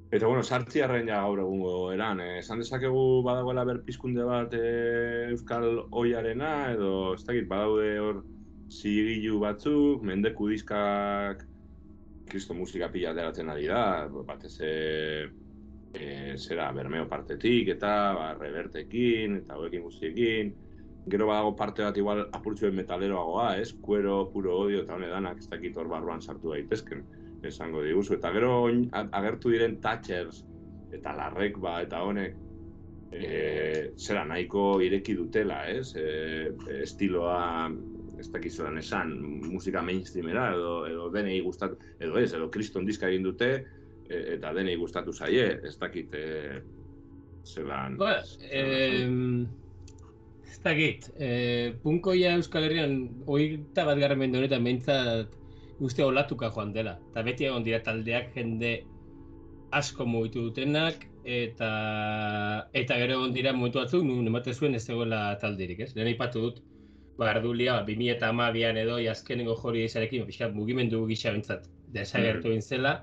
[0.09, 2.39] Eta bueno, sartziarren ja gaur egungo eran, eh?
[2.39, 8.23] esan dezakegu badagoela berpizkunde bat eh, Euskal Oiarena, edo ez dakit, badaude hor
[8.73, 11.45] zigilu batzuk, mendeku diskak
[12.29, 13.83] kristo musika pila ateratzen ari da,
[14.25, 14.73] batez e,
[15.93, 20.51] e, zera bermeo partetik eta ba, revertekin eta hauekin guztiekin.
[21.09, 23.75] Gero badago parte bat igual apurtzuen metaleroagoa, ez?
[23.85, 27.05] Kuero, puro odio eta honedanak ez dakit hor barruan sartu daitezken
[27.43, 28.15] esango diguzu.
[28.19, 28.53] Eta gero
[28.91, 30.43] agertu diren Thatchers
[30.95, 32.35] eta larrek ba eta honek
[33.11, 35.93] e, zera nahiko ireki dutela, ez?
[35.95, 36.51] E,
[36.83, 37.69] estiloa
[38.19, 39.13] ez dakizuan esan,
[39.47, 43.49] musika mainstreamera edo, edo denei gustatu, edo ez, edo kriston diska egin dute,
[44.09, 46.27] e, eta denei gustatu zaie, ez dakit e,
[47.47, 47.95] zelan...
[48.01, 48.17] Ba,
[48.51, 49.47] em,
[50.49, 51.31] ez dakit, e,
[51.83, 55.38] punkoia Euskal Herrian, hogeita bat garren mende honetan behintzat
[55.79, 56.97] uste olatuka joan dela.
[57.11, 58.73] Eta beti egon dira taldeak jende
[59.75, 61.69] asko mugitu dutenak, eta
[62.73, 65.93] eta gero egon dira momentu batzuk, nun ematen zuen ez zegoela talderik, ez?
[65.95, 66.61] Lehen aipatu dut,
[67.19, 72.93] ba, Ardulia, ba, 2008an edo, azkenengo jori izarekin, pixka mugimendu gisa bentsat desagertu egin zela,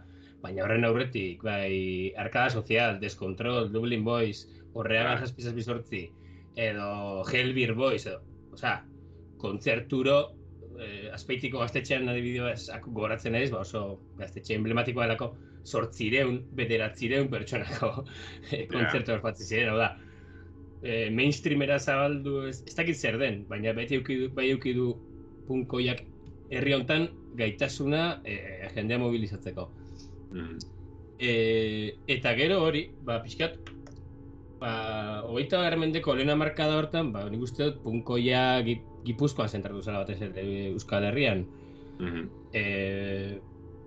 [0.42, 4.46] baina horren aurretik, bai, Arkada Sozial, Descontrol, Dublin Boys,
[4.76, 6.02] Horreaga zazpi zazpi sortzi,
[6.56, 8.20] edo Hellbeer Boys, edo,
[8.52, 8.80] osea,
[9.40, 10.18] kontzerturo,
[10.80, 15.32] eh, azpeitiko gaztetxean adibidez gogoratzen naiz, ba oso gaztetxe emblematikoa delako,
[15.66, 17.92] sortzireun, bederatzireun pertsonako
[18.52, 19.90] eh, kontzertu ospatzen ziren, hau da,
[20.82, 24.92] eh, mainstreamera zabaldu, ez, ez dakit zer den, baina beti euki du, bai euki du
[25.46, 26.02] punkoiak
[26.54, 27.08] herri hontan
[27.38, 29.68] gaitasuna eh, jendea mobilizatzeko.
[30.32, 30.58] Mm.
[31.16, 31.32] E,
[32.12, 33.56] eta gero hori, ba, pixkat,
[34.60, 34.72] ba,
[35.26, 38.60] hogeita garren mendeko lehen markada hortan, ba, nik uste dut punkoia
[39.06, 41.46] Gip- Gipuzkoan zentratu zela batez ere Euskal Herrian.
[42.00, 42.28] Mhm.
[42.52, 43.38] E,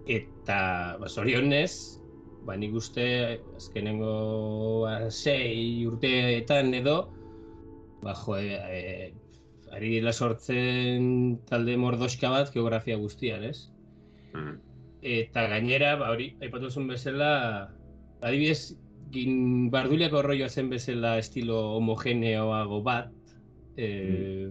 [0.08, 2.00] eta, ba, zorionez,
[2.46, 7.10] ba, nik uste azkenengo ba, sei urteetan edo,
[8.02, 9.14] ba, jo, e,
[9.76, 13.70] ari dela sortzen talde mordoska bat geografia guztian, ez?
[14.34, 14.56] Mhm.
[15.02, 17.70] Eta gainera, ba, hori, aipatu zuen bezala,
[18.22, 18.76] adibidez,
[19.12, 23.12] gin barduliako rolloa zen bezala estilo homogeneoago bat,
[23.78, 24.50] e,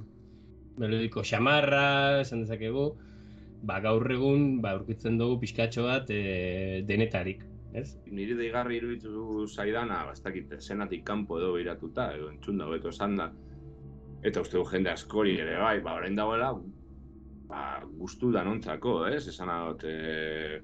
[0.79, 2.89] melodiko xamarra, esan dezakegu,
[3.67, 7.89] ba, gaur egun, ba, aurkitzen dugu pixkatxo bat e, denetarik, ez?
[8.07, 12.95] Niri deigarri iruditu zaidana, ba, ez dakit, zenatik kanpo edo behiratuta, edo entzun da, beto
[12.95, 13.31] esan da.
[14.27, 16.53] Eta uste du jende askori ere bai, ba, orain dagoela,
[17.51, 17.63] ba,
[18.01, 19.25] gustu danontzako, ez?
[19.31, 20.61] Esan dut, e,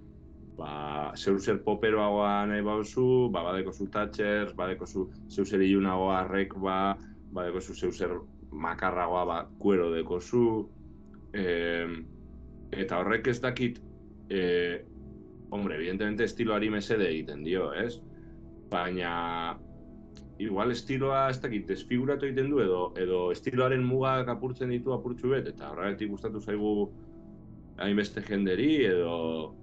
[0.58, 6.22] ba, zeu zer poperoagoa nahi bauzu, ba, badeko zu Thatcher, badeko zu zeu zer ilunagoa
[6.30, 6.96] rek, ba,
[7.34, 8.14] badeko zu zeu zer
[8.54, 10.46] makarragoa, ba, kuero deko zu,
[11.34, 11.44] e,
[12.72, 13.80] eta horrek ez dakit,
[14.30, 14.84] e,
[15.50, 17.98] hombre, evidentemente estiloari mesede egiten dio, ez?
[18.70, 19.58] Baina,
[20.42, 25.46] igual estiloa ez dakit desfiguratu egiten du edo edo estiloaren mugak apurtzen ditu apurtxu bet
[25.52, 26.72] eta horregatik gustatu zaigu
[27.78, 29.54] hainbeste jenderi edo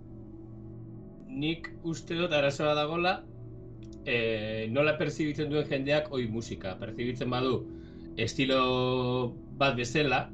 [1.32, 3.14] Nik uste dut arazoa dagola,
[4.04, 6.74] e, nola perzibitzen duen jendeak oi musika.
[6.80, 7.62] Perzibitzen badu
[8.18, 10.30] estilo bat bezala,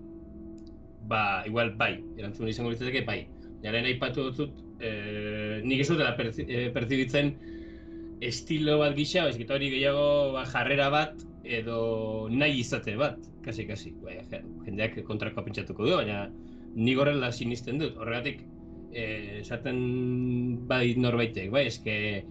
[1.07, 3.21] ba, igual bai, erantzun izango litzateke bai.
[3.63, 7.33] Jaren aipatu dut, e, nik ez dutela perzi, e, perzibitzen
[8.21, 13.93] estilo bat gisa, baizik hori gehiago ba, jarrera bat edo nahi izate bat, kasi kasi.
[14.03, 16.27] Bai, je- jendeak kontrakoa pentsatuko du, baina
[16.75, 17.95] nik horrela sinisten dut.
[17.97, 18.41] Horregatik,
[18.91, 22.25] eh, esaten bai norbaitek, bai, eske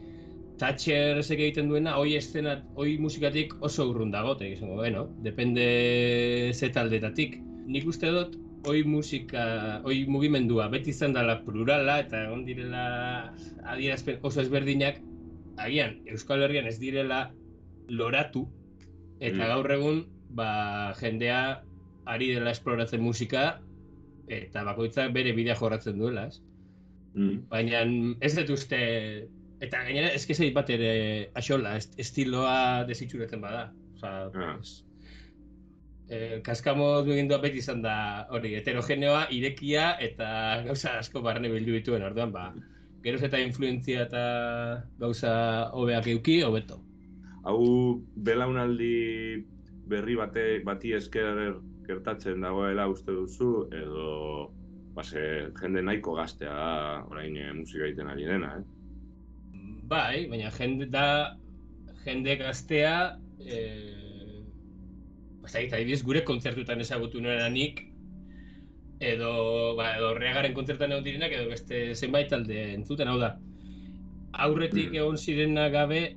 [0.59, 6.53] Thatcher ezek egiten duena, hoi estena, hoi musikatik oso urrun dago, eta izango, bueno, depende
[6.55, 7.37] ze taldetatik.
[7.67, 8.37] Nik uste dut,
[8.67, 12.87] hoi musika, hoi mugimendua beti izan dela plurala, eta egon direla
[13.69, 15.03] adierazpen oso ezberdinak,
[15.59, 17.31] agian, Euskal Herrian ez direla
[17.89, 18.47] loratu,
[19.21, 19.49] eta Mm.
[19.53, 21.63] gaur egun, ba, jendea
[22.07, 23.61] ari dela esploratzen musika,
[24.29, 26.41] eta bakoitzak bere bidea jorratzen duela, ez?
[27.15, 27.85] mm, Baina
[28.21, 29.29] ez dut uste,
[29.61, 33.73] eta gainera ez kezait bat ere axola, est- estiloa desitxuretzen bada.
[33.97, 34.57] Osa, Ah.
[34.57, 34.85] pues,
[36.09, 42.03] eh, kaskamoz mugindua beti izan da hori, heterogeneoa, irekia eta gauza asko barne bildu dituen,
[42.03, 42.53] orduan, ba,
[43.03, 44.23] geroz eta influentzia eta
[44.99, 46.83] gauza hobeak euki, hobeto.
[47.47, 49.45] hau belaunaldi
[49.87, 51.55] berri bate bati esker
[51.87, 54.51] gertatzen dagoela uste duzu edo
[54.97, 58.65] base, jende nahiko gaztea da orain eh, musika egiten ari dena, eh?
[59.87, 61.37] Bai, baina jende da
[62.05, 62.95] jende gaztea
[63.47, 63.93] eh
[65.47, 67.85] ez dakit, adibidez gure kontzertutan ezagutu nuena nik
[68.99, 73.37] edo ba edo Reagaren kontzertuan egon direnak edo beste zenbait talde entzuten, hau da.
[74.33, 74.97] Aurretik Mm.
[74.97, 76.17] egon zirena gabe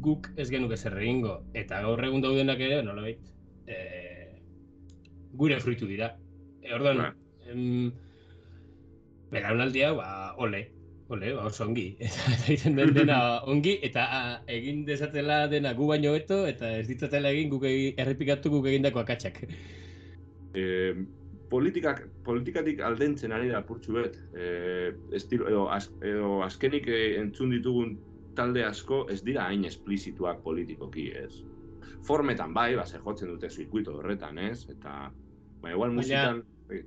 [0.00, 3.20] guk ez genuke zer egingo eta gaur egun daudenak ere nolabait
[3.66, 4.40] eh
[5.36, 6.16] gure fruitu dira.
[6.62, 7.12] E, orduan, Bai.
[7.52, 7.92] em,
[9.30, 10.70] belaunaldi hau, ba, ole,
[11.14, 11.86] ole, ba, oso ongi.
[12.06, 13.18] Eta egiten den dena
[13.50, 18.50] ongi, eta a, egin dezatela dena gu baino beto, eta ez ditzatela egin guk errepikatu
[18.52, 19.42] guk egindako akatsak.
[20.54, 20.94] e,
[21.50, 24.18] politikak, politikatik aldentzen ari da apurtxu bet.
[24.34, 27.96] E, estilo, edo, az, edo azkenik e, entzun ditugun
[28.38, 31.42] talde asko ez dira hain esplizituak politikoki, ez?
[32.06, 34.64] Formetan bai, ba, jotzen dute zirkuito horretan, ez?
[34.70, 35.10] Eta,
[35.60, 36.42] ba, igual Baina- musikan...
[36.70, 36.84] e,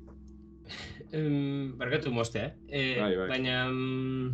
[1.14, 2.54] em, barkatu mostea, eh?
[2.70, 3.28] eh Bai, bai.
[3.30, 4.34] Baina, mm,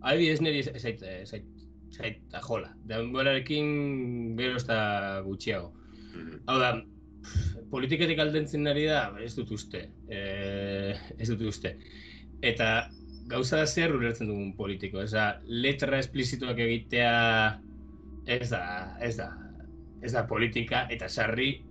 [0.00, 1.46] adibidez niri ez- zait, eh, zait,
[1.90, 2.74] zait, jola.
[2.86, 4.66] Denborarekin gero ez
[5.24, 5.72] gutxiago.
[6.14, 6.42] Mhm.
[6.46, 6.70] Hau da,
[7.70, 9.88] politiketik aldentzen ari da, ez dut uste.
[10.08, 11.76] Eh, ez dut uste.
[12.42, 12.88] Eta
[13.26, 15.02] gauza da zer ulertzen dugun politiko.
[15.02, 15.12] Ez
[15.46, 17.60] letra esplizituak egitea
[18.26, 19.30] ez da, ez da,
[20.02, 21.64] ez da politika eta sarri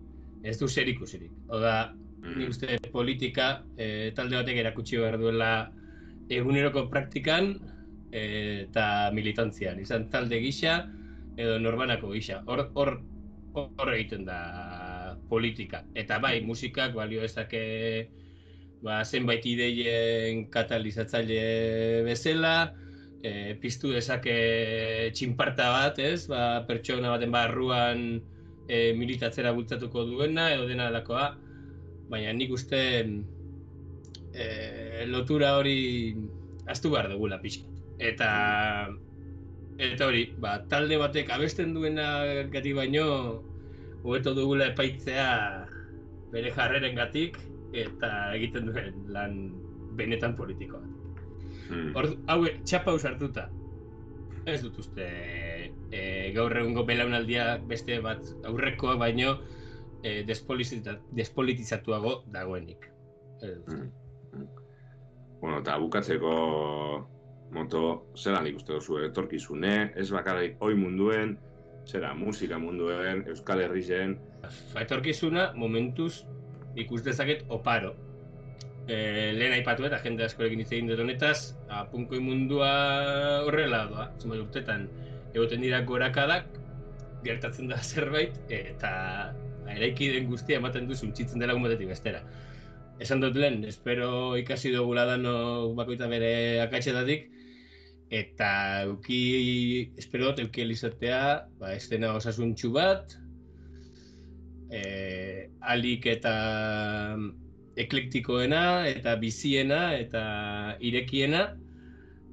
[0.44, 1.32] ez du zer ikusirik.
[1.50, 1.94] Hau da,
[2.26, 2.40] Mhm.
[2.40, 5.52] nik uste politika eh, talde batek erakutsi behar duela
[6.30, 7.54] eguneroko praktikan
[8.12, 9.80] eh, eta militantzian.
[9.80, 10.86] Izan talde gisa
[11.38, 12.42] edo norbanako gisa.
[12.48, 12.98] Hor, hor,
[13.54, 14.40] hor egiten da
[15.30, 15.84] politika.
[15.96, 18.10] Eta bai, musikak balio dezake
[18.86, 22.56] ba, zenbait ideien katalizatzaile bezala,
[23.26, 24.36] e, piztu dezake
[25.16, 26.26] txinparta bat, ez?
[26.32, 28.06] Ba, pertsona baten barruan
[28.68, 31.32] e, militatzera bultzatuko duena edo dena alakoa.
[32.10, 32.82] Baina nik uste
[34.34, 36.14] e, lotura hori
[36.68, 37.70] astu behar dugula pixka.
[38.00, 38.30] Eta
[39.76, 42.08] eta hori, ba, talde batek abesten duena
[42.54, 43.06] gati baino
[44.04, 45.30] hobeto dugula epaitzea
[46.32, 47.40] bere jarreren gatik
[47.76, 49.38] eta egiten duen lan
[50.00, 50.84] benetan politikoa.
[51.70, 51.94] Mhm.
[51.96, 53.50] Hor, hau, txapa hartuta.
[54.46, 55.06] Ez dut uste
[55.90, 56.02] e,
[56.36, 59.40] gaur egungo belaunaldia beste bat aurrekoa baino
[60.06, 62.86] e, despolitizat, despolitizatuago dagoenik.
[63.42, 63.68] Dut.
[63.74, 64.46] Mhm.
[65.42, 66.36] Bueno, eta bukatzeko
[67.56, 67.82] moto,
[68.18, 71.36] zelan ikuste duzu etorkizune, ez bakarrik oi munduen,
[71.86, 74.18] zera musika munduen, Euskal Herrien,
[74.74, 76.24] Ba, etorkizuna momentuz
[76.78, 77.96] ikus dezaket oparo.
[78.86, 78.98] E,
[79.34, 82.70] lehen aipatu eta jende askorekin hitz egin dut honetaz, a, punkoi mundua
[83.48, 84.86] horrela doa, zenbait urtetan
[85.34, 86.52] egoten dira gorakadak,
[87.26, 88.92] gertatzen da zerbait, eta
[89.72, 92.22] eraiki den guztia ematen du suntzitzen dela batetik bestera.
[93.00, 97.28] Esan dut lehen, espero ikasi dugula dano bakoita bere akatxetatik,
[98.14, 98.50] eta
[98.86, 101.20] euki, espero dut euki elizatea,
[101.60, 103.18] ba, estena osasuntxu bat,
[104.72, 106.36] eh, alik eta
[107.76, 110.24] eklektikoena, eta biziena, eta
[110.80, 111.50] irekiena,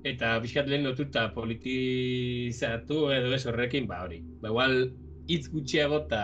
[0.06, 4.22] eta bizkat lehen lotuta politizatu edo ez horrekin, ba hori.
[4.42, 4.78] Ba, igual,
[5.30, 6.22] hitz gutxiago eta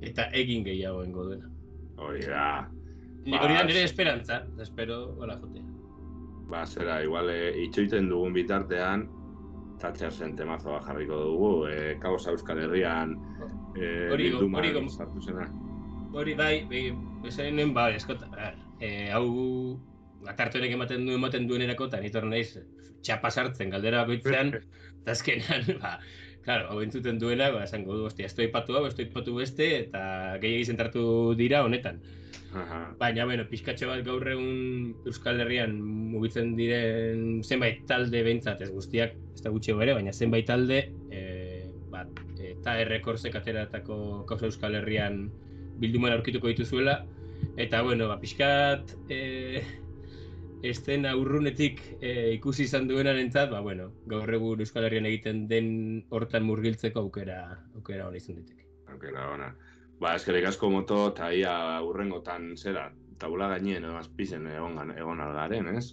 [0.00, 1.48] eta egin gehiago engo duena.
[1.98, 2.68] hori da,
[3.28, 5.62] Ba, hori da nire esperantza, espero hola jotea.
[6.48, 9.08] ba, zera, igual e, itxoiten dugun bitartean,
[9.78, 13.12] Thatchersen temazoa jarriko dugu, e, kaosa Euskal Herrian
[13.76, 15.44] e, Hori bilduman hori go- sartu zena.
[16.12, 16.64] Hori bai,
[17.52, 19.78] nuen, ba, eskot, a, e, hau
[20.24, 22.56] lakartu honek ematen du ematen duenerako, eta nitor naiz
[23.02, 24.54] txapa sartzen galdera bakoitzean,
[25.02, 25.98] eta azkenean, ba,
[26.48, 30.38] claro, hau entzuten duena, ba, esango du, ostia, esto ipatu hau, esto ipatu beste, eta
[30.40, 31.02] gehiagi zentratu
[31.36, 31.98] dira honetan.
[32.56, 32.78] Aha.
[32.96, 35.74] Baina, bueno, pixkatxo bat gaur egun Euskal Herrian
[36.14, 40.80] mugitzen diren zenbait talde behintzat, ez guztiak, ez da gutxi ere, baina zenbait talde,
[41.12, 41.20] e,
[41.92, 43.98] bat, eta errekorzek ateratako
[44.30, 45.26] kauza Euskal Herrian
[45.84, 47.02] bilduman aurkituko dituzuela,
[47.60, 49.60] eta, bueno, ba, pixkat, e,
[50.62, 55.70] estena urrunetik e, ikusi izan duenaren entzat, ba, bueno, gaur egun Euskal Herrian egiten den
[56.10, 57.40] hortan murgiltzeko aukera,
[57.78, 58.66] aukera hona izan diteke.
[58.92, 59.52] Aukera ona.
[60.00, 61.54] Ba, eskerrik asko moto, eta ia
[61.86, 62.88] urrengotan zera,
[63.18, 65.92] tabula gainien, edo azpizen egon, egon algaren, ez?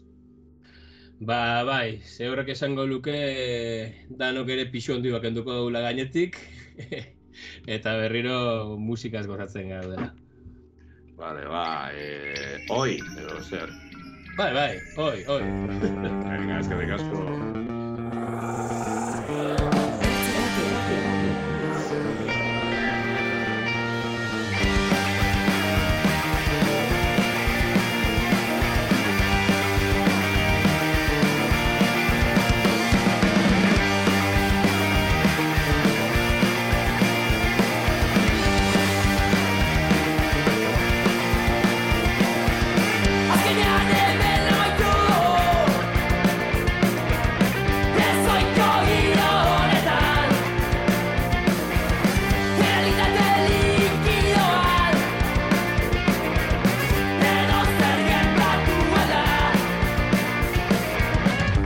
[1.20, 6.36] Ba, bai, ze horrek esango luke eh, danok ere pixu handi bat kenduko dugula gainetik
[7.78, 10.11] eta berriro musikaz gozatzen gaudela.
[11.16, 13.72] Vale, ba, e, oi, edo zer.
[14.36, 15.44] Bai, bai, oi, oi.
[15.80, 17.22] Venga, eskerrik asko.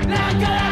[0.10, 0.69] not gonna